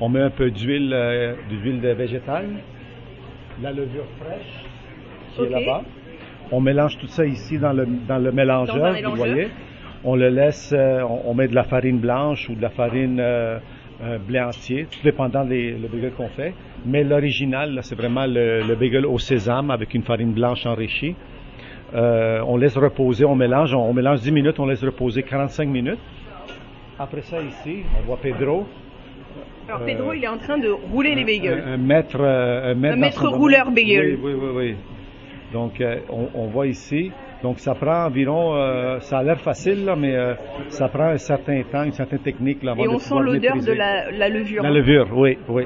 On 0.00 0.08
met 0.08 0.20
un 0.20 0.30
peu 0.30 0.50
d'huile, 0.50 0.92
euh, 0.94 1.34
d'huile 1.50 1.80
de 1.80 1.88
végétale, 1.88 2.46
la 3.62 3.72
levure 3.72 4.06
fraîche 4.20 4.64
qui 5.34 5.42
est 5.42 5.48
là-bas. 5.50 5.82
On 6.52 6.60
mélange 6.60 6.98
tout 6.98 7.06
ça 7.08 7.26
ici 7.26 7.58
dans 7.58 7.72
le 7.72 7.86
dans 8.06 8.18
le 8.18 8.30
mélangeur, 8.30 8.94
Dans 9.02 9.10
vous 9.10 9.16
voyez. 9.16 9.48
On 10.04 10.16
le 10.16 10.28
laisse, 10.28 10.72
euh, 10.76 11.00
on, 11.02 11.30
on 11.30 11.34
met 11.34 11.48
de 11.48 11.54
la 11.54 11.64
farine 11.64 11.98
blanche 11.98 12.48
ou 12.50 12.54
de 12.54 12.62
la 12.62 12.68
farine 12.70 13.18
euh, 13.18 13.58
euh, 14.02 14.18
blé 14.18 14.40
entier, 14.40 14.86
tout 14.90 14.98
dépendant 15.02 15.44
des 15.44 15.72
le 15.72 15.88
bagel 15.88 16.12
qu'on 16.12 16.28
fait. 16.28 16.52
Mais 16.84 17.02
l'original, 17.04 17.74
là, 17.74 17.82
c'est 17.82 17.94
vraiment 17.94 18.26
le, 18.26 18.62
le 18.62 18.74
bagel 18.74 19.06
au 19.06 19.18
sésame 19.18 19.70
avec 19.70 19.94
une 19.94 20.02
farine 20.02 20.32
blanche 20.32 20.66
enrichie. 20.66 21.14
Euh, 21.94 22.40
on 22.46 22.56
laisse 22.56 22.76
reposer, 22.76 23.24
on 23.24 23.36
mélange, 23.36 23.72
on, 23.74 23.78
on 23.88 23.92
mélange 23.94 24.20
10 24.20 24.32
minutes, 24.32 24.58
on 24.58 24.66
laisse 24.66 24.82
reposer 24.84 25.22
45 25.22 25.68
minutes. 25.68 25.98
Après 26.98 27.22
ça, 27.22 27.40
ici, 27.40 27.82
on 27.98 28.06
voit 28.06 28.18
Pedro. 28.20 28.66
Alors 29.68 29.80
Euh, 29.82 29.86
Pedro, 29.86 30.12
il 30.12 30.24
est 30.24 30.28
en 30.28 30.36
train 30.38 30.58
de 30.58 30.68
rouler 30.68 31.14
les 31.14 31.24
bagels. 31.24 31.62
Un, 31.66 31.72
un 31.74 31.76
maître, 31.76 32.18
euh, 32.20 32.72
un 32.72 32.74
maître, 32.74 32.96
Un 32.96 33.00
maître 33.00 33.28
rouleur 33.28 33.70
bagel. 33.70 34.18
Oui, 34.22 34.32
oui, 34.32 34.40
oui, 34.40 34.50
oui. 34.54 34.74
Donc, 35.52 35.80
euh, 35.80 35.98
on, 36.10 36.28
on 36.34 36.46
voit 36.46 36.66
ici. 36.66 37.12
Donc, 37.42 37.58
ça 37.60 37.74
prend 37.74 38.06
environ, 38.06 38.56
euh, 38.56 38.98
ça 39.00 39.18
a 39.18 39.22
l'air 39.22 39.38
facile, 39.40 39.84
là, 39.84 39.94
mais 39.96 40.14
euh, 40.16 40.34
ça 40.68 40.88
prend 40.88 41.08
un 41.08 41.18
certain 41.18 41.62
temps, 41.62 41.84
une 41.84 41.92
certaine 41.92 42.20
technique. 42.20 42.62
Là, 42.62 42.72
avant 42.72 42.84
Et 42.84 42.88
de 42.88 42.92
on 42.92 42.98
sent 42.98 43.14
l'odeur 43.20 43.56
de 43.56 43.72
la, 43.72 44.10
la 44.10 44.28
levure. 44.28 44.62
La 44.62 44.70
levure, 44.70 45.06
oui, 45.14 45.38
oui. 45.48 45.64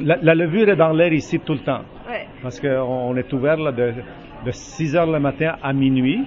La, 0.00 0.18
la 0.22 0.34
levure 0.34 0.68
est 0.68 0.76
dans 0.76 0.92
l'air 0.92 1.12
ici 1.12 1.40
tout 1.40 1.54
le 1.54 1.60
temps. 1.60 1.80
Ouais. 2.08 2.26
Parce 2.42 2.60
qu'on 2.60 2.68
on 2.68 3.16
est 3.16 3.32
ouvert 3.32 3.56
là, 3.56 3.72
de, 3.72 3.92
de 4.44 4.50
6 4.52 4.96
heures 4.96 5.10
le 5.10 5.18
matin 5.20 5.56
à 5.62 5.72
minuit. 5.72 6.24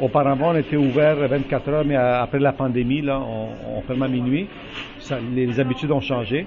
Auparavant, 0.00 0.52
on 0.52 0.56
était 0.56 0.76
ouvert 0.76 1.16
24 1.16 1.68
heures, 1.68 1.84
mais 1.84 1.96
après 1.96 2.38
la 2.38 2.52
pandémie, 2.52 3.02
là, 3.02 3.20
on, 3.20 3.78
on 3.78 3.82
ferme 3.82 4.02
à 4.02 4.08
minuit. 4.08 4.48
Ça- 4.98 5.18
les, 5.34 5.46
les 5.46 5.60
habitudes 5.60 5.90
ont 5.90 6.00
changé. 6.00 6.46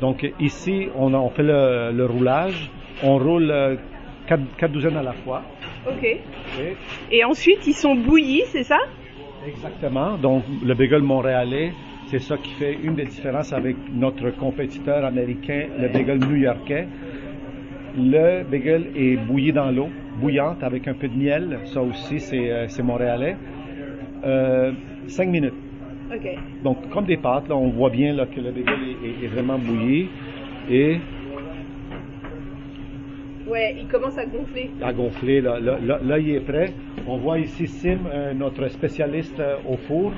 Donc 0.00 0.24
ici, 0.38 0.88
on, 0.96 1.28
fait 1.30 1.42
le, 1.42 1.90
le 1.92 2.06
roulage. 2.06 2.70
On 3.02 3.18
roule 3.18 3.50
euh, 3.50 3.76
quatre, 4.26 4.42
quatre 4.56 4.72
douzaines 4.72 4.96
à 4.96 5.02
la 5.02 5.12
fois. 5.14 5.42
Ok. 5.88 6.04
Et- 6.04 6.20
Et 7.10 7.24
ensuite, 7.24 7.66
ils 7.66 7.74
sont 7.74 7.94
bouillis, 7.94 8.44
c'est 8.46 8.62
ça? 8.64 8.78
Exactement. 9.46 10.16
Donc, 10.16 10.44
le 10.64 10.74
bagel 10.74 11.02
montréalais, 11.02 11.72
c'est 12.08 12.20
ça 12.20 12.36
qui 12.36 12.50
fait 12.52 12.78
une 12.82 12.94
des 12.94 13.04
différences 13.04 13.52
avec 13.52 13.76
notre 13.92 14.30
compétiteur 14.30 15.04
américain, 15.04 15.66
le 15.78 15.88
bagel 15.88 16.18
new-yorkais. 16.18 16.86
Le 17.96 18.42
bagel 18.44 18.88
est 18.94 19.16
bouilli 19.16 19.52
dans 19.52 19.70
l'eau, 19.70 19.88
bouillante, 20.16 20.62
avec 20.62 20.86
un 20.88 20.94
peu 20.94 21.08
de 21.08 21.16
miel. 21.16 21.58
Ça 21.66 21.82
aussi, 21.82 22.20
c'est 22.20 22.50
euh, 22.50 22.66
montréalais. 22.82 23.36
Euh, 24.24 24.72
cinq 25.08 25.28
minutes. 25.28 25.54
Ok. 26.14 26.28
Donc, 26.62 26.88
comme 26.90 27.04
des 27.04 27.16
pâtes, 27.16 27.48
là, 27.48 27.56
on 27.56 27.68
voit 27.68 27.90
bien 27.90 28.12
là, 28.14 28.26
que 28.26 28.40
le 28.40 28.50
bagel 28.50 28.74
est, 29.02 29.06
est- 29.06 29.24
est 29.24 29.28
vraiment 29.28 29.58
bouilli 29.58 30.08
et 30.68 30.98
Ouais, 33.46 33.76
il 33.78 33.86
commence 33.86 34.18
à 34.18 34.24
gonfler. 34.26 34.70
à 34.82 34.92
gonfler. 34.92 35.40
Là, 35.40 35.60
là, 35.60 35.78
là, 35.80 36.00
là, 36.02 36.18
il 36.18 36.30
est 36.30 36.40
prêt. 36.40 36.72
On 37.06 37.18
voit 37.18 37.38
ici 37.38 37.68
Sim, 37.68 37.98
euh, 38.12 38.34
notre 38.34 38.66
spécialiste 38.68 39.38
euh, 39.38 39.56
au 39.68 39.76
four. 39.76 40.12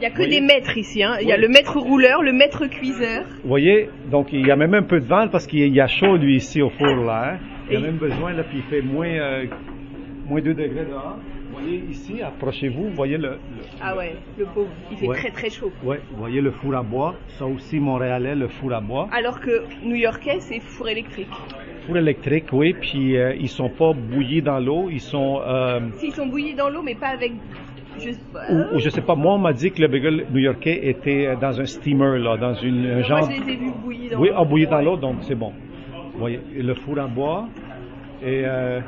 Il 0.00 0.04
y 0.04 0.06
a 0.06 0.10
que 0.10 0.22
des 0.22 0.40
maîtres 0.40 0.76
ici. 0.78 1.02
Hein. 1.02 1.16
Il 1.20 1.28
y 1.28 1.32
a 1.32 1.36
le 1.36 1.48
maître 1.48 1.78
rouleur, 1.78 2.22
le 2.22 2.32
maître 2.32 2.66
cuiseur. 2.66 3.24
Vous 3.42 3.48
voyez, 3.48 3.90
donc 4.10 4.32
il 4.32 4.46
y 4.46 4.50
a 4.50 4.56
même 4.56 4.74
un 4.74 4.82
peu 4.82 4.98
de 5.00 5.04
vent 5.06 5.28
parce 5.28 5.46
qu'il 5.46 5.74
y 5.74 5.80
a 5.80 5.86
chaud 5.86 6.16
lui 6.16 6.36
ici 6.36 6.62
au 6.62 6.70
four 6.70 7.04
là. 7.04 7.34
hein. 7.34 7.38
Il 7.68 7.74
y 7.74 7.76
a 7.76 7.80
même 7.80 7.96
besoin 7.98 8.32
là, 8.32 8.42
puis 8.42 8.58
il 8.58 8.62
fait 8.64 8.80
moins, 8.82 9.06
euh, 9.08 9.44
moins 10.26 10.40
2 10.40 10.54
degrés 10.54 10.86
dehors. 10.88 11.18
Vous 11.52 11.58
voyez 11.58 11.84
ici, 11.90 12.22
approchez-vous, 12.22 12.84
vous 12.84 12.94
voyez 12.94 13.18
le, 13.18 13.28
le- 13.30 13.38
Ah 13.82 13.96
ouais, 13.96 14.14
le 14.38 14.44
pauvre. 14.46 14.70
Il 14.90 14.96
fait 14.96 15.06
Ouais. 15.08 15.16
très 15.16 15.30
très 15.30 15.50
chaud. 15.50 15.70
ouais, 15.84 16.00
vous 16.10 16.16
voyez 16.18 16.40
le 16.40 16.50
four 16.52 16.74
à 16.74 16.82
bois. 16.82 17.14
Ça 17.38 17.44
aussi 17.44 17.78
montréalais, 17.78 18.34
le 18.34 18.48
four 18.48 18.72
à 18.72 18.80
bois. 18.80 19.08
Alors 19.12 19.40
que 19.40 19.64
new-yorkais, 19.84 20.36
c'est 20.40 20.60
four 20.60 20.88
électrique. 20.88 21.28
Four 21.86 21.96
électrique, 21.98 22.46
oui, 22.52 22.74
puis 22.80 23.16
euh, 23.16 23.34
ils 23.38 23.48
sont 23.48 23.68
pas 23.68 23.92
bouillis 23.92 24.42
dans 24.42 24.58
l'eau, 24.60 24.88
ils 24.90 25.00
sont 25.00 25.40
euh, 25.46 25.80
S'ils 25.98 26.12
sont 26.12 26.26
bouillis 26.26 26.54
dans 26.54 26.70
l'eau, 26.70 26.82
mais 26.82 26.94
pas 26.94 27.08
avec. 27.08 27.32
Je 28.04 28.12
sais 28.12 28.20
pas. 28.32 28.40
ou, 28.50 28.76
ou 28.76 28.78
je 28.78 28.88
sais 28.88 29.00
pas, 29.00 29.14
moi 29.14 29.34
on 29.34 29.38
m'a 29.38 29.52
dit 29.52 29.70
que 29.70 29.80
le 29.80 29.88
bagel 29.88 30.26
new-yorkais 30.30 30.88
était 30.88 31.26
euh, 31.26 31.36
dans 31.36 31.60
un 31.60 31.66
steamer 31.66 32.18
là, 32.18 32.36
dans 32.36 32.54
une 32.54 32.86
un 32.86 32.94
Moi, 32.94 33.02
genre 33.02 33.30
je 33.30 33.40
les 33.42 33.52
ai 33.52 33.56
vus 33.56 33.70
bouillis 33.82 34.08
dans 34.08 34.18
Oui, 34.18 34.30
ah, 34.34 34.44
bouilli 34.44 34.66
dans 34.66 34.80
l'eau, 34.80 34.96
donc 34.96 35.16
c'est 35.22 35.34
bon. 35.34 35.52
Vous 36.12 36.18
voyez, 36.18 36.40
le 36.56 36.74
four 36.74 36.98
à 36.98 37.06
bois 37.06 37.48
et 38.22 38.42
euh, 38.44 38.80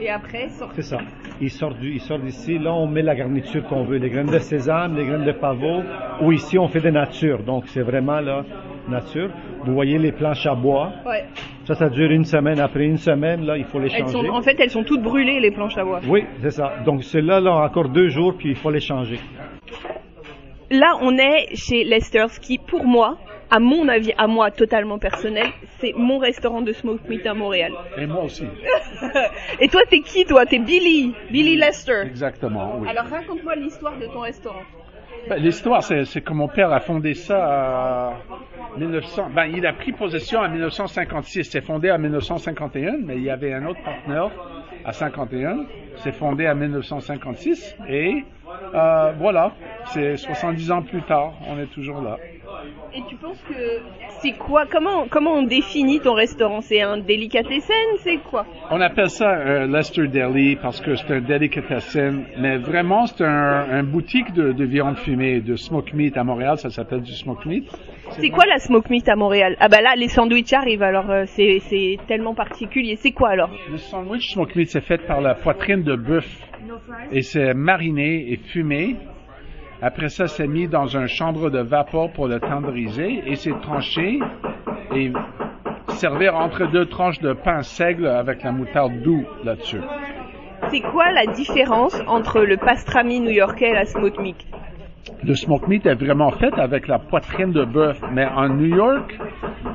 Et 0.00 0.10
après, 0.10 0.48
sorti. 0.48 0.74
C'est 0.76 0.82
ça. 0.82 0.98
Il 1.40 1.50
sort 1.50 1.74
du, 1.74 1.92
il 1.92 2.00
sort 2.00 2.18
d'ici. 2.18 2.58
Là, 2.58 2.72
on 2.74 2.86
met 2.86 3.02
la 3.02 3.14
garniture 3.14 3.64
qu'on 3.66 3.84
veut. 3.84 3.96
Les 3.98 4.10
graines 4.10 4.30
de 4.30 4.38
sésame, 4.38 4.96
les 4.96 5.04
graines 5.06 5.24
de 5.24 5.32
pavot. 5.32 5.82
Ou 6.20 6.32
ici, 6.32 6.58
on 6.58 6.68
fait 6.68 6.80
des 6.80 6.90
natures. 6.90 7.42
Donc, 7.42 7.64
c'est 7.68 7.82
vraiment 7.82 8.20
là, 8.20 8.44
nature. 8.88 9.30
Vous 9.64 9.74
voyez 9.74 9.98
les 9.98 10.12
planches 10.12 10.46
à 10.46 10.54
bois. 10.54 10.92
Ouais. 11.06 11.24
Ça, 11.64 11.74
ça 11.74 11.88
dure 11.88 12.10
une 12.10 12.24
semaine. 12.24 12.60
Après 12.60 12.84
une 12.84 12.98
semaine, 12.98 13.44
là, 13.46 13.56
il 13.56 13.64
faut 13.64 13.78
les 13.78 13.86
Elles 13.92 14.02
changer. 14.06 14.12
sont, 14.12 14.28
en 14.34 14.42
fait, 14.42 14.56
elles 14.58 14.70
sont 14.70 14.84
toutes 14.84 15.02
brûlées, 15.02 15.40
les 15.40 15.50
planches 15.50 15.76
à 15.78 15.84
bois. 15.84 16.00
Oui, 16.08 16.24
c'est 16.42 16.50
ça. 16.50 16.74
Donc, 16.84 17.04
c'est 17.04 17.22
là, 17.22 17.40
là, 17.40 17.52
encore 17.52 17.88
deux 17.88 18.08
jours, 18.08 18.34
puis 18.36 18.50
il 18.50 18.56
faut 18.56 18.70
les 18.70 18.80
changer. 18.80 19.18
Là, 20.70 20.96
on 21.02 21.16
est 21.18 21.54
chez 21.54 21.84
Lester's 21.84 22.38
qui, 22.38 22.58
pour 22.58 22.84
moi, 22.84 23.18
à 23.50 23.60
mon 23.60 23.86
avis, 23.88 24.12
à 24.18 24.26
moi 24.26 24.50
totalement 24.50 24.98
personnel, 24.98 25.46
c'est 25.78 25.92
mon 25.96 26.18
restaurant 26.18 26.62
de 26.62 26.72
smoked 26.72 27.08
meat 27.08 27.26
à 27.26 27.34
Montréal. 27.34 27.72
Et 27.98 28.06
moi 28.06 28.24
aussi. 28.24 28.44
Et 29.60 29.68
toi, 29.68 29.82
t'es 29.88 30.00
qui, 30.00 30.24
toi? 30.24 30.46
T'es 30.46 30.58
Billy, 30.58 31.14
Billy 31.30 31.56
Lester. 31.56 32.02
Exactement, 32.06 32.78
oui. 32.80 32.88
Alors, 32.88 33.04
raconte-moi 33.04 33.54
l'histoire 33.56 33.96
de 33.98 34.06
ton 34.06 34.20
restaurant. 34.20 34.62
Ben, 35.28 35.36
L'histoire, 35.36 35.82
c'est 35.82 36.20
que 36.20 36.32
mon 36.32 36.48
père 36.48 36.72
a 36.72 36.80
fondé 36.80 37.14
ça 37.14 38.10
à, 38.10 38.12
1900, 38.76 39.30
ben, 39.34 39.46
il 39.46 39.64
a 39.66 39.72
pris 39.72 39.92
possession 39.92 40.40
en 40.40 40.48
1956. 40.50 41.44
C'est 41.44 41.60
fondé 41.62 41.90
en 41.90 41.98
1951, 41.98 42.98
mais 43.04 43.16
il 43.16 43.22
y 43.22 43.30
avait 43.30 43.54
un 43.54 43.64
autre 43.66 43.82
partenaire 43.82 44.30
à 44.84 44.92
51. 44.92 45.64
C'est 45.96 46.12
fondé 46.12 46.48
en 46.48 46.54
1956 46.54 47.76
et 47.88 48.24
euh, 48.74 49.12
voilà, 49.18 49.52
c'est 49.86 50.16
70 50.16 50.70
ans 50.72 50.82
plus 50.82 51.02
tard, 51.02 51.32
on 51.48 51.58
est 51.58 51.72
toujours 51.72 52.02
là. 52.02 52.18
Et 52.96 53.02
tu 53.08 53.16
penses 53.16 53.42
que 53.48 53.54
c'est 54.20 54.32
quoi 54.32 54.66
comment 54.70 55.06
comment 55.10 55.32
on 55.34 55.42
définit 55.42 56.00
ton 56.00 56.14
restaurant? 56.14 56.60
C'est 56.60 56.80
un 56.80 56.98
delicatessen 56.98 57.74
C'est 57.98 58.18
quoi? 58.18 58.46
On 58.70 58.80
appelle 58.80 59.10
ça 59.10 59.66
Lester 59.66 60.06
Deli 60.06 60.56
parce 60.56 60.80
que 60.80 60.94
c'est 60.94 61.10
un 61.12 61.20
delicatessen, 61.20 62.24
mais 62.38 62.58
vraiment 62.58 63.06
c'est 63.06 63.24
un, 63.24 63.66
un 63.70 63.82
boutique 63.82 64.32
de, 64.32 64.52
de 64.52 64.64
viande 64.64 64.96
fumée, 64.96 65.40
de 65.40 65.56
smoke 65.56 65.92
meat 65.94 66.16
à 66.16 66.22
Montréal, 66.24 66.56
ça 66.58 66.70
s'appelle 66.70 67.02
du 67.02 67.12
smoke 67.12 67.48
meat. 67.48 67.68
C'est 68.10 68.30
quoi 68.30 68.44
la 68.46 68.58
smoke 68.58 68.88
meat 68.90 69.08
à 69.08 69.16
Montréal? 69.16 69.56
Ah 69.58 69.68
bah 69.68 69.80
là 69.80 69.94
les 69.96 70.08
sandwichs 70.08 70.52
arrivent 70.52 70.82
alors 70.82 71.10
euh, 71.10 71.24
c'est 71.26 71.58
c'est 71.60 71.98
tellement 72.06 72.34
particulier. 72.34 72.96
C'est 72.96 73.12
quoi 73.12 73.30
alors? 73.30 73.50
Le 73.70 73.78
sandwich 73.78 74.32
smoke 74.32 74.52
meat 74.54 74.70
c'est 74.70 74.80
fait 74.80 74.98
par 74.98 75.20
la 75.20 75.34
poitrine 75.34 75.82
de 75.82 75.96
bœuf. 75.96 76.28
Et 77.12 77.22
c'est 77.22 77.54
mariné 77.54 78.32
et 78.32 78.36
fumé. 78.36 78.96
Après 79.86 80.08
ça, 80.08 80.28
c'est 80.28 80.46
mis 80.46 80.66
dans 80.66 80.96
un 80.96 81.06
chambre 81.06 81.50
de 81.50 81.58
vapeur 81.58 82.10
pour 82.10 82.26
le 82.26 82.40
tenderiser 82.40 83.22
et 83.26 83.36
c'est 83.36 83.52
tranché 83.60 84.18
et 84.96 85.12
servir 85.88 86.34
entre 86.36 86.64
deux 86.72 86.86
tranches 86.86 87.20
de 87.20 87.34
pain 87.34 87.60
seigle 87.60 88.06
avec 88.06 88.42
la 88.42 88.52
moutarde 88.52 89.02
doux 89.02 89.26
là-dessus. 89.44 89.82
C'est 90.70 90.80
quoi 90.80 91.12
la 91.12 91.26
différence 91.26 92.00
entre 92.06 92.40
le 92.40 92.56
pastrami 92.56 93.20
new-yorkais 93.20 93.68
et 93.68 93.74
la 93.74 93.84
smoke 93.84 94.22
meat? 94.22 94.38
Le 95.22 95.34
smoke 95.34 95.68
meat 95.68 95.84
est 95.84 96.02
vraiment 96.02 96.30
fait 96.30 96.58
avec 96.58 96.88
la 96.88 96.98
poitrine 96.98 97.52
de 97.52 97.66
bœuf, 97.66 98.00
mais 98.10 98.24
en 98.24 98.48
New 98.48 98.74
York, 98.74 99.14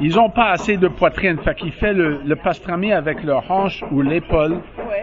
ils 0.01 0.19
ont 0.19 0.31
pas 0.31 0.49
assez 0.49 0.77
de 0.77 0.87
poitrine, 0.87 1.37
fait 1.37 1.53
qu'il 1.53 1.71
fait 1.71 1.93
le, 1.93 2.21
le 2.25 2.35
pastrami 2.35 2.91
avec 2.93 3.23
le 3.23 3.35
hanche 3.35 3.83
ou 3.91 4.01
l'épaule 4.01 4.57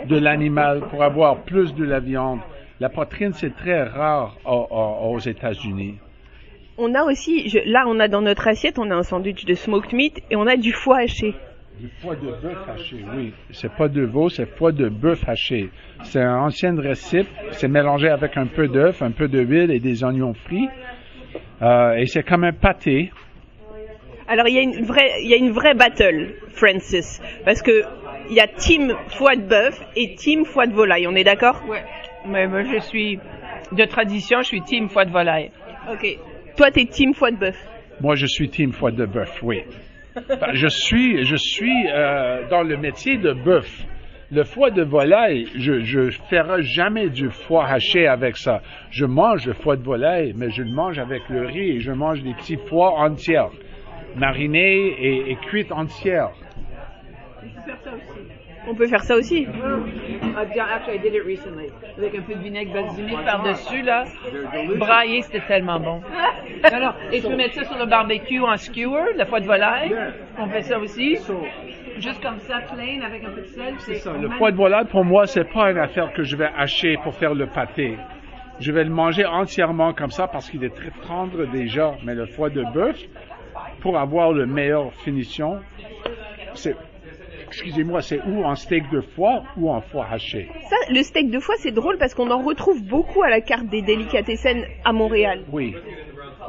de 0.08 0.18
l'animal 0.18 0.80
pour 0.90 1.04
avoir 1.04 1.44
plus 1.44 1.72
de 1.76 1.84
la 1.84 2.00
viande. 2.00 2.40
La 2.80 2.88
poitrine, 2.88 3.32
c'est 3.32 3.54
très 3.56 3.82
rare 3.84 4.36
au- 4.44 4.66
au- 4.70 5.14
aux 5.14 5.18
États-Unis. 5.18 5.94
On 6.78 6.94
a 6.94 7.04
aussi 7.04 7.48
je- 7.48 7.58
là 7.70 7.84
on 7.86 7.98
a 8.00 8.08
dans 8.08 8.20
notre 8.20 8.48
assiette 8.48 8.78
on 8.78 8.90
a 8.90 8.94
un 8.94 9.02
sandwich 9.02 9.46
de 9.46 9.54
smoked 9.54 9.94
meat 9.94 10.22
et 10.30 10.36
on 10.36 10.46
a 10.46 10.56
du 10.56 10.72
foie 10.72 10.98
haché. 10.98 11.34
Du 11.80 11.88
foie 12.02 12.16
de 12.16 12.30
bœuf 12.42 12.68
haché, 12.68 12.96
oui. 13.16 13.32
C'est 13.50 13.72
pas 13.72 13.88
de 13.88 14.02
veau, 14.02 14.28
c'est 14.28 14.46
foie 14.46 14.72
de 14.72 14.88
bœuf 14.88 15.26
haché. 15.28 15.70
C'est 16.04 16.20
un 16.22 16.38
ancien 16.38 16.78
récip. 16.78 17.26
C'est 17.52 17.68
mélangé 17.68 18.08
avec 18.08 18.36
un 18.36 18.46
peu 18.46 18.66
d'œuf, 18.68 19.00
un 19.02 19.10
peu 19.10 19.28
d'huile 19.28 19.70
et 19.70 19.78
des 19.80 20.02
oignons 20.04 20.32
frits. 20.34 20.68
Euh, 21.62 21.94
et 21.94 22.06
c'est 22.06 22.22
comme 22.22 22.44
un 22.44 22.52
pâté. 22.52 23.10
Alors 24.28 24.48
il 24.48 24.54
y 24.54 24.58
a 24.58 24.62
une 24.62 24.84
vraie 24.84 25.22
il 25.22 25.28
y 25.28 25.34
a 25.34 25.36
une 25.36 25.50
vraie 25.52 25.74
battle 25.74 26.34
Francis 26.48 27.22
parce 27.44 27.62
que 27.62 27.84
il 28.28 28.34
y 28.34 28.40
a 28.40 28.48
team 28.48 28.94
foie 29.08 29.36
de 29.36 29.42
bœuf 29.42 29.80
et 29.96 30.14
team 30.16 30.44
foie 30.44 30.66
de 30.66 30.72
volaille, 30.74 31.06
on 31.06 31.14
est 31.14 31.24
d'accord? 31.24 31.62
Ouais. 31.68 31.82
Mais 32.28 32.46
moi, 32.46 32.62
je 32.62 32.78
suis 32.80 33.18
de 33.72 33.84
tradition, 33.84 34.40
je 34.40 34.46
suis 34.46 34.62
team 34.62 34.88
foie 34.88 35.04
de 35.04 35.10
volaille. 35.10 35.50
OK. 35.90 36.18
Toi 36.56 36.70
t'es 36.70 36.84
team 36.86 37.14
foie 37.14 37.30
de 37.30 37.36
bœuf. 37.36 37.56
Moi, 38.00 38.14
je 38.14 38.26
suis 38.26 38.48
team 38.48 38.72
foie 38.72 38.90
de 38.90 39.06
bœuf, 39.06 39.42
oui. 39.42 39.62
Ben, 40.28 40.54
je 40.54 40.66
suis, 40.66 41.24
je 41.24 41.36
suis 41.36 41.86
euh, 41.88 42.48
dans 42.48 42.62
le 42.62 42.76
métier 42.76 43.16
de 43.18 43.32
bœuf. 43.32 43.84
Le 44.32 44.42
foie 44.44 44.70
de 44.70 44.82
volaille, 44.82 45.46
je 45.56 45.80
je 45.80 46.10
ferai 46.10 46.62
jamais 46.62 47.10
du 47.10 47.30
foie 47.30 47.66
haché 47.66 48.06
avec 48.08 48.36
ça. 48.36 48.60
Je 48.90 49.04
mange 49.04 49.46
le 49.46 49.52
foie 49.52 49.76
de 49.76 49.82
volaille, 49.82 50.32
mais 50.34 50.50
je 50.50 50.62
le 50.62 50.70
mange 50.72 50.98
avec 50.98 51.28
le 51.28 51.46
riz 51.46 51.76
et 51.76 51.80
je 51.80 51.92
mange 51.92 52.22
des 52.22 52.34
petits 52.34 52.56
foies 52.56 52.92
entières, 52.98 53.50
marinés 54.16 54.96
et, 54.98 55.30
et 55.30 55.36
cuites 55.36 55.70
entières. 55.70 56.32
On 58.68 58.74
peut 58.74 58.86
faire 58.86 59.02
ça 59.02 59.16
aussi. 59.16 59.46
Actually, 60.36 60.96
I 60.96 60.98
did 60.98 61.14
it 61.14 61.24
recently. 61.24 61.68
Avec 61.96 62.14
un 62.14 62.22
peu 62.22 62.34
de 62.34 62.40
vinaigre 62.40 62.72
basilic 62.72 63.16
par-dessus, 63.24 63.82
là. 63.82 64.04
Braillé, 64.76 65.22
c'était 65.22 65.40
tellement 65.46 65.80
bon. 65.80 66.02
Alors, 66.64 66.94
et 67.12 67.20
je 67.20 67.28
peux 67.28 67.36
mettre 67.36 67.54
ça 67.54 67.64
sur 67.64 67.78
le 67.78 67.86
barbecue 67.86 68.40
en 68.40 68.56
skewer, 68.56 69.14
la 69.16 69.24
foie 69.24 69.40
de 69.40 69.46
volaille. 69.46 69.94
On 70.38 70.46
fait 70.48 70.62
ça 70.62 70.78
aussi. 70.78 71.16
Juste 71.98 72.22
comme 72.22 72.38
ça, 72.40 72.60
plain, 72.72 73.00
avec 73.06 73.24
un 73.24 73.30
peu 73.30 73.40
de 73.40 73.46
sel. 73.46 73.74
C'est 73.78 73.94
Ça, 73.96 74.12
Le 74.12 74.28
foie 74.30 74.50
de 74.50 74.56
volaille, 74.56 74.86
pour 74.86 75.04
moi, 75.04 75.26
c'est 75.26 75.50
pas 75.50 75.70
une 75.70 75.78
affaire 75.78 76.12
que 76.12 76.22
je 76.22 76.36
vais 76.36 76.50
hacher 76.56 76.98
pour 77.02 77.14
faire 77.14 77.34
le 77.34 77.46
pâté. 77.46 77.96
Je 78.58 78.72
vais 78.72 78.84
le 78.84 78.90
manger 78.90 79.24
entièrement 79.24 79.92
comme 79.92 80.10
ça 80.10 80.28
parce 80.28 80.50
qu'il 80.50 80.64
est 80.64 80.74
très 80.74 80.90
tendre 81.06 81.46
déjà. 81.46 81.94
Mais 82.04 82.14
le 82.14 82.26
foie 82.26 82.50
de 82.50 82.64
bœuf, 82.74 82.98
pour 83.80 83.98
avoir 83.98 84.32
le 84.32 84.46
meilleur 84.46 84.92
finition, 84.94 85.60
c'est, 86.54 86.76
excusez-moi, 87.46 88.02
c'est 88.02 88.20
ou 88.26 88.44
en 88.44 88.54
steak 88.54 88.90
de 88.90 89.00
foie 89.00 89.42
ou 89.56 89.70
en 89.70 89.80
foie 89.80 90.06
haché. 90.10 90.48
Ça 90.68 90.76
le 90.90 91.02
steak 91.02 91.30
de 91.30 91.38
foie 91.38 91.54
c'est 91.58 91.72
drôle 91.72 91.98
parce 91.98 92.14
qu'on 92.14 92.30
en 92.30 92.42
retrouve 92.42 92.82
beaucoup 92.84 93.22
à 93.22 93.30
la 93.30 93.40
carte 93.40 93.66
des 93.66 93.82
délicatessen 93.82 94.64
à 94.84 94.92
Montréal. 94.92 95.44
Oui, 95.52 95.74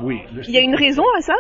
oui. 0.02 0.22
Il 0.48 0.54
y 0.54 0.58
a 0.58 0.62
une 0.62 0.76
raison 0.76 1.04
à 1.18 1.22
ça? 1.22 1.36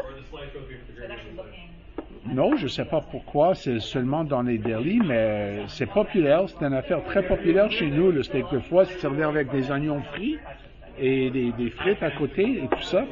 Non, 2.29 2.57
je 2.57 2.67
sais 2.67 2.83
pas 2.83 2.99
pourquoi, 2.99 3.55
c'est 3.55 3.79
seulement 3.79 4.25
dans 4.25 4.41
les 4.41 4.57
delis, 4.57 4.99
mais 4.99 5.63
c'est 5.67 5.85
populaire. 5.85 6.43
C'est 6.47 6.65
une 6.65 6.73
affaire 6.73 7.01
très 7.05 7.25
populaire 7.25 7.71
chez 7.71 7.87
nous, 7.87 8.11
le 8.11 8.21
steak 8.21 8.45
de 8.51 8.59
foie. 8.59 8.83
C'est 8.85 8.99
servi 8.99 9.23
avec 9.23 9.49
des 9.49 9.71
oignons 9.71 10.01
frits 10.01 10.37
et 10.99 11.29
des, 11.29 11.51
des 11.51 11.69
frites 11.69 12.01
à 12.03 12.11
côté 12.11 12.43
et 12.63 12.67
tout 12.67 12.81
ça. 12.81 13.03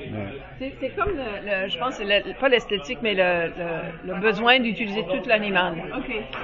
C'est 0.60 0.74
c'est 0.80 0.90
comme, 0.96 1.10
le, 1.16 1.64
le- 1.64 1.70
je 1.70 1.78
pense, 1.78 2.00
le- 2.00 2.34
pas 2.40 2.50
l'esthétique, 2.50 3.00
mais 3.02 3.14
le, 3.14 3.52
le- 3.58 4.14
le 4.14 4.20
besoin 4.20 4.60
d'utiliser 4.60 5.04
tout 5.04 5.28
l'animal. 5.28 5.76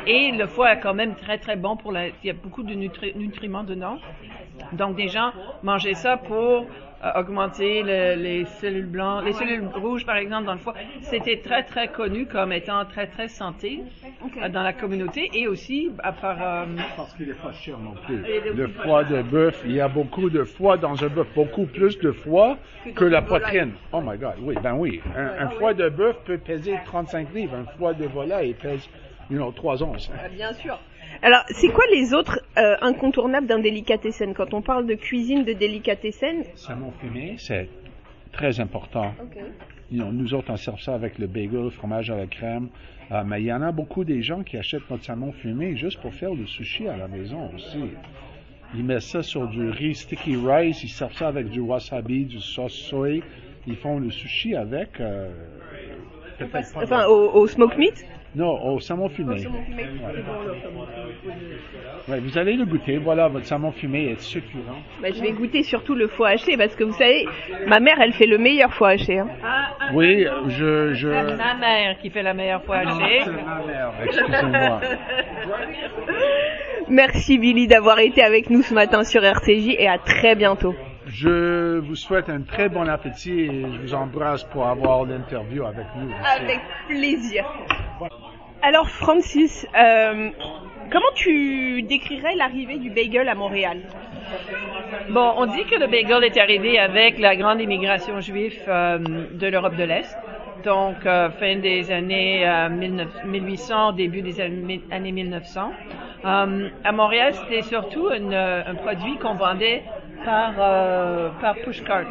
Et 0.06 0.32
le 0.32 0.46
foie 0.48 0.74
est 0.74 0.80
quand 0.80 0.94
même 0.94 1.16
très, 1.16 1.38
très 1.38 1.56
bon 1.56 1.76
pour 1.78 1.92
la... 1.92 2.08
Il 2.08 2.14
y 2.26 2.30
a 2.30 2.34
beaucoup 2.34 2.64
de 2.64 2.74
nutri- 2.74 3.16
nutriments 3.16 3.64
dedans. 3.64 3.98
Donc, 4.74 4.96
des 4.96 5.08
gens 5.08 5.32
mangeaient 5.64 5.96
ça 5.96 6.18
pour 6.18 6.66
augmenter 7.16 7.84
le- 7.84 8.16
les 8.22 8.46
cellules 8.46 8.86
blanches, 8.86 9.26
les 9.26 9.34
cellules 9.34 9.66
rouges, 9.76 10.06
par 10.06 10.18
exemple, 10.18 10.46
dans 10.46 10.54
le 10.54 10.60
foie. 10.60 10.74
C'était 11.02 11.38
très, 11.38 11.64
très 11.64 11.88
connu 11.88 12.26
comme 12.28 12.52
étant 12.52 12.86
très, 12.86 13.08
très 13.08 13.28
santé 13.28 13.82
euh, 14.42 14.50
dans 14.50 14.64
la 14.64 14.74
communauté 14.74 15.30
et 15.34 15.48
aussi 15.48 15.92
à 16.04 16.12
part... 16.12 16.38
euh, 16.42 16.66
Parce 16.96 17.14
qu'il 17.16 17.30
est 17.30 17.42
pas 17.42 17.54
cher 17.54 17.78
non 17.78 17.94
plus. 18.06 18.24
Le 18.56 18.68
foie. 18.68 18.84
foie 18.84 19.04
de 19.04 19.22
bœuf, 19.22 19.62
il 19.66 19.74
y 19.74 19.82
a 19.82 19.88
beaucoup 19.88 20.30
de 20.30 20.44
foie 20.44 20.78
dans 20.78 21.04
un 21.04 21.08
bœuf, 21.08 21.28
beaucoup 21.36 21.66
plus 21.66 21.98
de 22.00 22.12
foie 22.12 22.58
que 22.96 23.06
la 23.06 23.22
poitrine. 23.22 23.72
Oh 23.92 24.02
my 24.04 24.18
God, 24.18 24.36
oui, 24.42 24.56
ben 24.62 24.74
oui. 24.76 25.02
Un, 25.16 25.46
un 25.46 25.50
foie 25.50 25.74
de 25.74 25.90
bœuf 25.90 26.18
peut 26.26 26.38
peser 26.38 26.78
35 26.86 27.34
livres, 27.34 27.56
un 27.56 27.66
foie 27.78 27.94
de 27.94 28.06
volaille 28.06 28.54
pèse, 28.54 28.88
you 29.30 29.38
know, 29.38 29.52
3 29.52 29.82
onces. 29.84 30.12
Bien 30.36 30.54
sûr. 30.54 30.78
Alors, 31.22 31.44
c'est 31.50 31.70
quoi 31.70 31.84
les 31.94 32.14
autres 32.14 32.42
euh, 32.58 32.76
incontournables 32.82 33.48
d'un 33.48 33.60
délicatessen? 33.60 34.34
Quand 34.34 34.54
on 34.54 34.62
parle 34.62 34.86
de 34.88 34.96
cuisine 34.96 35.44
de 35.44 35.54
délicatessen, 35.54 36.44
Salmon 36.56 36.92
fumé, 37.00 37.36
c'est 37.38 37.68
très 38.32 38.60
important. 38.60 39.14
Nous 39.92 40.34
autres, 40.34 40.52
on 40.52 40.58
sert 40.58 40.80
ça 40.80 40.96
avec 40.96 41.20
le 41.20 41.28
bagel, 41.28 41.64
le 41.64 41.70
fromage 41.70 42.10
à 42.10 42.16
la 42.18 42.26
crème. 42.26 42.70
Euh, 43.12 43.24
mais 43.26 43.42
il 43.42 43.46
y 43.46 43.54
en 43.54 43.62
a 43.62 43.72
beaucoup 43.74 44.06
des 44.06 44.22
gens 44.22 44.42
qui 44.42 44.56
achètent 44.58 44.90
notre 44.90 45.04
salmon 45.04 45.34
fumé 45.34 45.76
juste 45.76 46.00
pour 46.00 46.14
faire 46.14 46.34
le 46.34 46.48
sushi 46.48 46.88
à 46.88 46.96
la 46.96 47.10
maison 47.10 47.52
aussi. 47.54 47.82
Ils 48.74 48.86
mettent 48.86 49.02
ça 49.02 49.22
sur 49.22 49.48
du 49.48 49.70
riz 49.70 49.96
sticky 49.96 50.38
rice, 50.38 50.82
ils 50.86 50.90
servent 50.90 51.14
ça 51.14 51.28
avec 51.28 51.50
du 51.50 51.60
wasabi, 51.60 52.24
du 52.24 52.40
sauce 52.40 52.74
soy. 52.74 53.22
Ils 53.68 53.76
font 53.76 54.00
le 54.00 54.10
sushi 54.12 54.56
avec. 54.56 55.00
euh, 55.02 55.30
enfin 56.76 57.04
de- 57.04 57.10
au, 57.10 57.32
au 57.34 57.48
smoke 57.48 57.78
meat? 57.78 58.06
Non, 58.34 58.64
au 58.66 58.80
salmon 58.80 59.10
fumé. 59.10 59.36
Ouais, 62.08 62.20
vous 62.20 62.38
allez 62.38 62.54
le 62.54 62.66
goûter. 62.66 62.98
Voilà, 62.98 63.28
votre 63.28 63.46
salmon 63.46 63.72
fumé 63.72 64.12
est 64.12 64.22
succulent. 64.22 64.64
Bah, 65.02 65.10
je 65.14 65.22
vais 65.22 65.32
goûter 65.34 65.64
surtout 65.64 65.96
le 65.96 66.08
foie 66.08 66.30
haché 66.30 66.56
parce 66.56 66.76
que 66.76 66.84
vous 66.86 66.94
savez, 66.94 67.26
ma 67.68 67.80
mère, 67.82 68.00
elle 68.00 68.14
fait 68.14 68.28
le 68.28 68.38
meilleur 68.38 68.74
foie 68.74 68.90
haché. 68.92 69.20
hein. 69.20 69.28
Oui, 69.94 70.26
je. 70.48 70.94
je... 70.94 71.10
c'est 71.10 71.36
ma 71.36 71.56
mère 71.56 71.98
qui 72.02 72.10
fait 72.10 72.24
la 72.24 72.34
meilleure 72.34 72.64
foie 72.64 72.78
hachée. 72.78 73.22
C'est 73.26 73.32
ma 73.32 73.62
mère, 73.66 73.92
excusez-moi. 74.04 74.80
Merci 76.90 77.38
Billy 77.38 77.68
d'avoir 77.68 78.00
été 78.00 78.22
avec 78.24 78.50
nous 78.50 78.62
ce 78.64 78.74
matin 78.74 79.04
sur 79.04 79.24
RCJ 79.24 79.76
et 79.78 79.88
à 79.88 79.98
très 79.98 80.36
bientôt. 80.36 80.74
Je 81.14 81.80
vous 81.80 81.96
souhaite 81.96 82.30
un 82.30 82.42
très 82.42 82.70
bon 82.70 82.88
appétit 82.88 83.42
et 83.42 83.62
je 83.62 83.82
vous 83.82 83.94
embrasse 83.94 84.44
pour 84.46 84.66
avoir 84.68 85.04
l'interview 85.06 85.66
avec 85.66 85.86
nous. 85.98 86.08
aussi. 86.08 86.42
Avec 86.42 86.60
plaisir. 86.88 87.46
Alors 88.62 88.90
Francis, 88.90 89.68
euh, 89.76 90.30
comment 90.92 91.12
tu 91.16 91.82
décrirais 91.84 92.36
l'arrivée 92.36 92.78
du 92.78 92.90
bagel 92.90 93.28
à 93.28 93.36
Montréal? 93.36 93.80
Bon, 95.10 95.34
on 95.38 95.48
dit 95.48 95.66
que 95.66 95.76
le 95.76 95.88
bagel 95.88 96.24
est 96.24 96.38
arrivé 96.38 96.80
avec 96.80 97.20
la 97.20 97.36
grande 97.36 97.60
immigration 97.60 98.22
juive 98.22 98.58
euh, 98.68 99.00
de 99.34 99.48
l'Europe 99.48 99.76
de 99.76 99.84
l'Est. 99.84 100.16
Donc, 100.64 101.06
euh, 101.06 101.30
fin 101.32 101.58
des 101.58 101.92
années 101.92 102.48
euh, 102.48 102.70
19 102.70 103.26
1800, 103.26 103.94
début 103.94 104.22
des 104.22 104.40
années 104.40 104.82
années 104.92 105.12
1900. 105.12 105.72
Euh, 106.24 106.70
à 106.84 106.92
Montréal, 106.92 107.34
c'était 107.34 107.64
surtout 107.64 108.12
une, 108.12 108.34
un 108.34 108.76
produit 108.76 109.18
qu'on 109.18 109.34
vendait 109.34 109.84
par, 110.24 110.54
euh, 110.60 111.30
par 111.42 111.56
pushcart. 111.56 112.06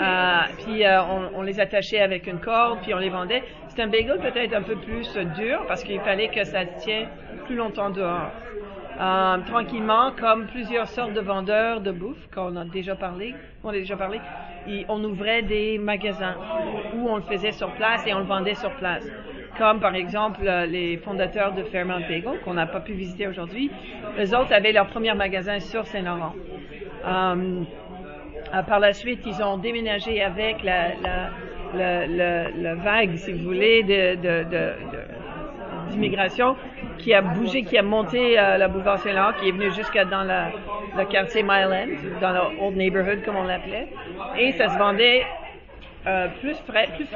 Euh, 0.00 0.38
puis 0.64 0.84
euh, 0.84 1.02
on, 1.02 1.38
on 1.38 1.42
les 1.42 1.60
attachait 1.60 2.00
avec 2.00 2.26
une 2.26 2.40
corde, 2.40 2.80
puis 2.82 2.94
on 2.94 2.98
les 2.98 3.10
vendait. 3.10 3.42
C'est 3.68 3.82
un 3.82 3.88
bagel 3.88 4.18
peut-être 4.18 4.54
un 4.54 4.62
peu 4.62 4.76
plus 4.76 5.16
dur 5.36 5.64
parce 5.66 5.82
qu'il 5.84 6.00
fallait 6.00 6.28
que 6.28 6.44
ça 6.44 6.64
tienne 6.64 7.08
plus 7.44 7.56
longtemps 7.56 7.90
dehors. 7.90 8.30
Euh, 9.00 9.38
tranquillement, 9.46 10.12
comme 10.18 10.46
plusieurs 10.46 10.86
sortes 10.86 11.12
de 11.12 11.20
vendeurs 11.20 11.80
de 11.80 11.90
bouffe, 11.90 12.28
qu'on 12.32 12.54
a 12.56 12.64
déjà 12.64 12.94
parlé, 12.94 13.34
on 13.64 13.70
a 13.70 13.72
déjà 13.72 13.96
parlé, 13.96 14.20
on 14.88 15.02
ouvrait 15.02 15.42
des 15.42 15.78
magasins 15.78 16.36
où 16.94 17.08
on 17.08 17.16
le 17.16 17.22
faisait 17.22 17.50
sur 17.50 17.72
place 17.72 18.06
et 18.06 18.14
on 18.14 18.20
le 18.20 18.24
vendait 18.24 18.54
sur 18.54 18.70
place. 18.76 19.04
Comme 19.58 19.80
par 19.80 19.94
exemple 19.94 20.42
les 20.68 20.96
fondateurs 20.98 21.52
de 21.52 21.64
Fairmount 21.64 22.00
Bagel, 22.08 22.40
qu'on 22.44 22.54
n'a 22.54 22.66
pas 22.66 22.80
pu 22.80 22.92
visiter 22.92 23.26
aujourd'hui. 23.26 23.70
Les 24.16 24.32
autres 24.32 24.52
avaient 24.52 24.72
leur 24.72 24.86
premier 24.86 25.14
magasin 25.14 25.58
sur 25.58 25.86
Saint-Laurent. 25.86 26.34
Euh, 27.06 27.64
par 28.62 28.80
la 28.80 28.92
suite, 28.92 29.20
ils 29.26 29.42
ont 29.42 29.58
déménagé 29.58 30.22
avec 30.22 30.62
la, 30.62 30.92
la, 31.74 32.74
vague, 32.74 33.16
si 33.16 33.32
vous 33.32 33.44
voulez, 33.44 33.82
de, 33.82 34.16
d'immigration 35.90 36.56
qui 36.98 37.12
a 37.12 37.20
bougé, 37.20 37.62
qui 37.64 37.76
a 37.76 37.82
monté 37.82 38.38
euh, 38.38 38.56
la 38.56 38.68
boulevard 38.68 38.98
Saint-Laurent, 38.98 39.32
qui 39.40 39.48
est 39.48 39.52
venu 39.52 39.72
jusqu'à 39.72 40.04
dans 40.04 40.22
le 40.22 41.04
quartier 41.06 41.42
Mile 41.42 41.68
End, 41.72 42.20
dans 42.20 42.32
le 42.32 42.62
Old 42.62 42.76
Neighborhood 42.76 43.24
comme 43.24 43.36
on 43.36 43.44
l'appelait, 43.44 43.88
et 44.38 44.52
ça 44.52 44.68
se 44.68 44.78
vendait 44.78 45.24
euh, 46.06 46.28
plus 46.40 46.56
frais, 46.66 46.88
plus. 46.96 47.08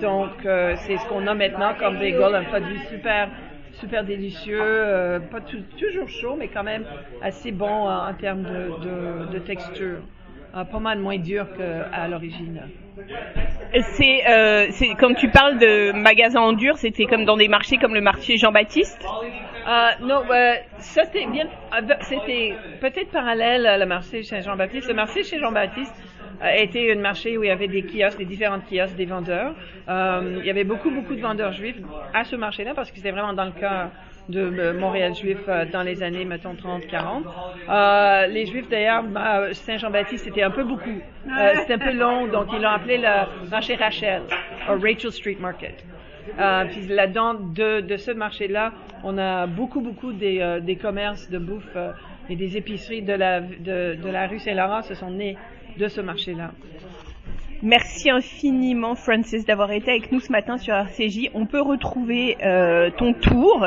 Donc 0.00 0.30
c'est 0.76 0.96
ce 0.96 1.06
qu'on 1.08 1.26
a 1.26 1.34
maintenant 1.34 1.74
comme 1.78 1.98
bagel, 1.98 2.34
un 2.34 2.44
produit 2.44 2.78
super 2.90 3.28
super 3.72 4.04
délicieux, 4.04 4.60
euh, 4.62 5.18
pas 5.20 5.40
toujours 5.40 6.08
chaud, 6.08 6.36
mais 6.38 6.48
quand 6.48 6.64
même 6.64 6.84
assez 7.22 7.52
bon 7.52 7.88
en 7.88 8.14
termes 8.14 8.42
de, 8.42 9.28
de, 9.28 9.32
de 9.32 9.38
texture. 9.38 9.98
pas 10.52 10.78
mal 10.78 10.98
moins 10.98 11.18
dur 11.18 11.46
qu'à 11.56 12.08
l'origine. 12.08 12.62
C'est, 13.80 14.20
euh, 14.28 14.66
comme 14.98 15.14
tu 15.14 15.30
parles 15.30 15.58
de 15.58 15.92
magasins 15.92 16.40
en 16.40 16.52
dur, 16.52 16.76
c'était 16.76 17.06
comme 17.06 17.24
dans 17.24 17.38
des 17.38 17.48
marchés 17.48 17.78
comme 17.78 17.94
le 17.94 18.02
marché 18.02 18.36
Jean-Baptiste? 18.36 19.02
Euh, 19.66 19.88
non, 20.02 20.22
euh, 20.30 20.54
c'était 20.78 21.26
bien, 21.26 21.46
c'était 22.00 22.54
peut-être 22.80 23.10
parallèle 23.10 23.66
à 23.66 23.78
le 23.78 23.86
marché 23.86 24.22
chez 24.22 24.42
Jean-Baptiste. 24.42 24.88
Le 24.88 24.94
marché 24.94 25.22
chez 25.22 25.38
Jean-Baptiste 25.38 25.94
était 26.56 26.92
un 26.92 27.00
marché 27.00 27.38
où 27.38 27.44
il 27.44 27.48
y 27.48 27.50
avait 27.50 27.68
des 27.68 27.82
kiosques, 27.82 28.18
des 28.18 28.24
différents 28.24 28.60
kiosques, 28.60 28.96
des 28.96 29.06
vendeurs. 29.06 29.54
Euh, 29.88 30.38
il 30.40 30.46
y 30.46 30.50
avait 30.50 30.64
beaucoup, 30.64 30.90
beaucoup 30.90 31.14
de 31.14 31.20
vendeurs 31.20 31.52
juifs 31.52 31.80
à 32.14 32.24
ce 32.24 32.36
marché-là 32.36 32.72
parce 32.74 32.90
que 32.90 32.96
c'était 32.96 33.10
vraiment 33.10 33.32
dans 33.32 33.44
le 33.44 33.52
cœur 33.52 33.90
de 34.28 34.72
Montréal 34.72 35.14
juif 35.14 35.38
euh, 35.48 35.64
dans 35.72 35.82
les 35.82 36.02
années, 36.02 36.24
mettons, 36.24 36.54
30, 36.54 36.86
40. 36.86 37.24
Euh, 37.68 38.26
les 38.28 38.46
juifs, 38.46 38.68
d'ailleurs, 38.68 39.02
bah, 39.02 39.52
Saint-Jean-Baptiste, 39.52 40.24
c'était 40.24 40.42
un 40.42 40.50
peu 40.50 40.64
beaucoup. 40.64 41.00
Euh, 41.26 41.54
c'était 41.56 41.74
un 41.74 41.78
peu 41.78 41.92
long, 41.92 42.28
donc 42.28 42.46
ils 42.52 42.62
l'ont 42.62 42.68
appelé 42.68 42.98
le 42.98 43.48
marché 43.50 43.74
Rachel, 43.74 44.22
ou 44.68 44.80
Rachel 44.80 45.12
Street 45.12 45.38
Market. 45.40 45.84
Euh, 46.38 46.64
puis 46.66 46.86
là-dedans, 46.86 47.34
de, 47.34 47.96
ce 47.96 48.10
marché-là, 48.10 48.72
on 49.04 49.18
a 49.18 49.46
beaucoup, 49.46 49.80
beaucoup 49.80 50.12
des, 50.12 50.40
euh, 50.40 50.60
des 50.60 50.76
commerces 50.76 51.28
de 51.28 51.38
bouffe 51.38 51.64
euh, 51.74 51.92
et 52.28 52.36
des 52.36 52.56
épiceries 52.56 53.02
de 53.02 53.12
la, 53.12 53.40
de 53.40 54.08
la 54.08 54.26
rue 54.28 54.38
Saint-Laurent 54.38 54.82
se 54.82 54.94
sont 54.94 55.10
nés 55.10 55.36
de 55.76 55.88
ce 55.88 56.00
marché-là. 56.00 56.52
Merci 57.62 58.10
infiniment, 58.10 58.94
Francis, 58.96 59.44
d'avoir 59.44 59.70
été 59.70 59.90
avec 59.92 60.10
nous 60.10 60.18
ce 60.20 60.32
matin 60.32 60.58
sur 60.58 60.74
RCJ. 60.74 61.30
On 61.34 61.46
peut 61.46 61.60
retrouver 61.60 62.36
euh, 62.42 62.90
ton 62.90 63.12
tour, 63.12 63.66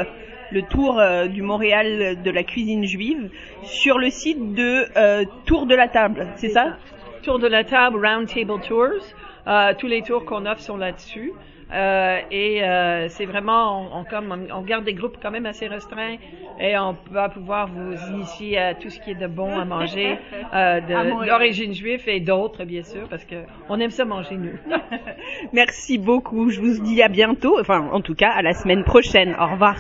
le 0.52 0.62
tour 0.64 1.00
euh, 1.00 1.28
du 1.28 1.42
Montréal 1.42 2.22
de 2.22 2.32
la 2.32 2.44
cuisine 2.44 2.86
juive, 2.86 3.30
sur 3.64 3.98
le 3.98 4.10
site 4.10 4.54
de 4.54 4.86
euh, 4.98 5.24
Tour 5.46 5.66
de 5.66 5.76
la 5.76 5.88
Table, 5.88 6.28
c'est 6.36 6.50
ça? 6.50 6.78
Tour 7.24 7.40
de 7.40 7.48
la 7.48 7.64
Table, 7.64 8.06
Round 8.06 8.28
Table 8.28 8.60
Tours. 8.68 9.14
Euh, 9.48 9.74
tous 9.78 9.88
les 9.88 10.02
tours 10.02 10.26
qu'on 10.26 10.46
offre 10.46 10.62
sont 10.62 10.78
là-dessus. 10.78 11.32
Euh, 11.74 12.20
et 12.32 12.64
euh, 12.64 13.08
c'est 13.10 13.26
vraiment, 13.26 13.98
on, 13.98 14.04
comme, 14.04 14.48
on 14.54 14.62
garde 14.62 14.86
des 14.86 14.94
groupes 14.94 15.18
quand 15.22 15.32
même 15.32 15.46
assez 15.46 15.68
restreints 15.68 16.18
et 16.60 16.78
on 16.78 16.96
va 17.12 17.30
pouvoir 17.30 17.68
vous 17.68 17.94
initier 18.12 18.58
à 18.58 18.76
tout 18.76 18.90
ce 18.90 19.00
qui 19.00 19.12
est 19.12 19.16
de 19.16 19.28
bon 19.28 19.58
à 19.58 19.66
manger, 19.66 20.18
euh, 20.54 20.80
d'origine 21.26 21.74
juive 21.74 22.04
et 22.08 22.20
d'autres 22.20 22.64
bien 22.64 22.84
sûr, 22.84 23.08
parce 23.10 23.26
que 23.26 23.36
on 23.68 23.80
aime 23.80 23.90
ça 23.90 24.06
manger 24.06 24.38
nous. 24.38 24.58
Merci 25.54 25.98
beaucoup. 25.98 26.50
Je 26.50 26.62
vous 26.62 26.80
dis 26.82 27.02
à 27.02 27.10
bientôt. 27.10 27.60
Enfin, 27.60 27.90
en 27.92 28.02
tout 28.02 28.16
cas, 28.16 28.30
à 28.30 28.42
la 28.42 28.54
semaine 28.54 28.84
prochaine. 28.84 29.36
Au 29.40 29.48
revoir. 29.48 29.76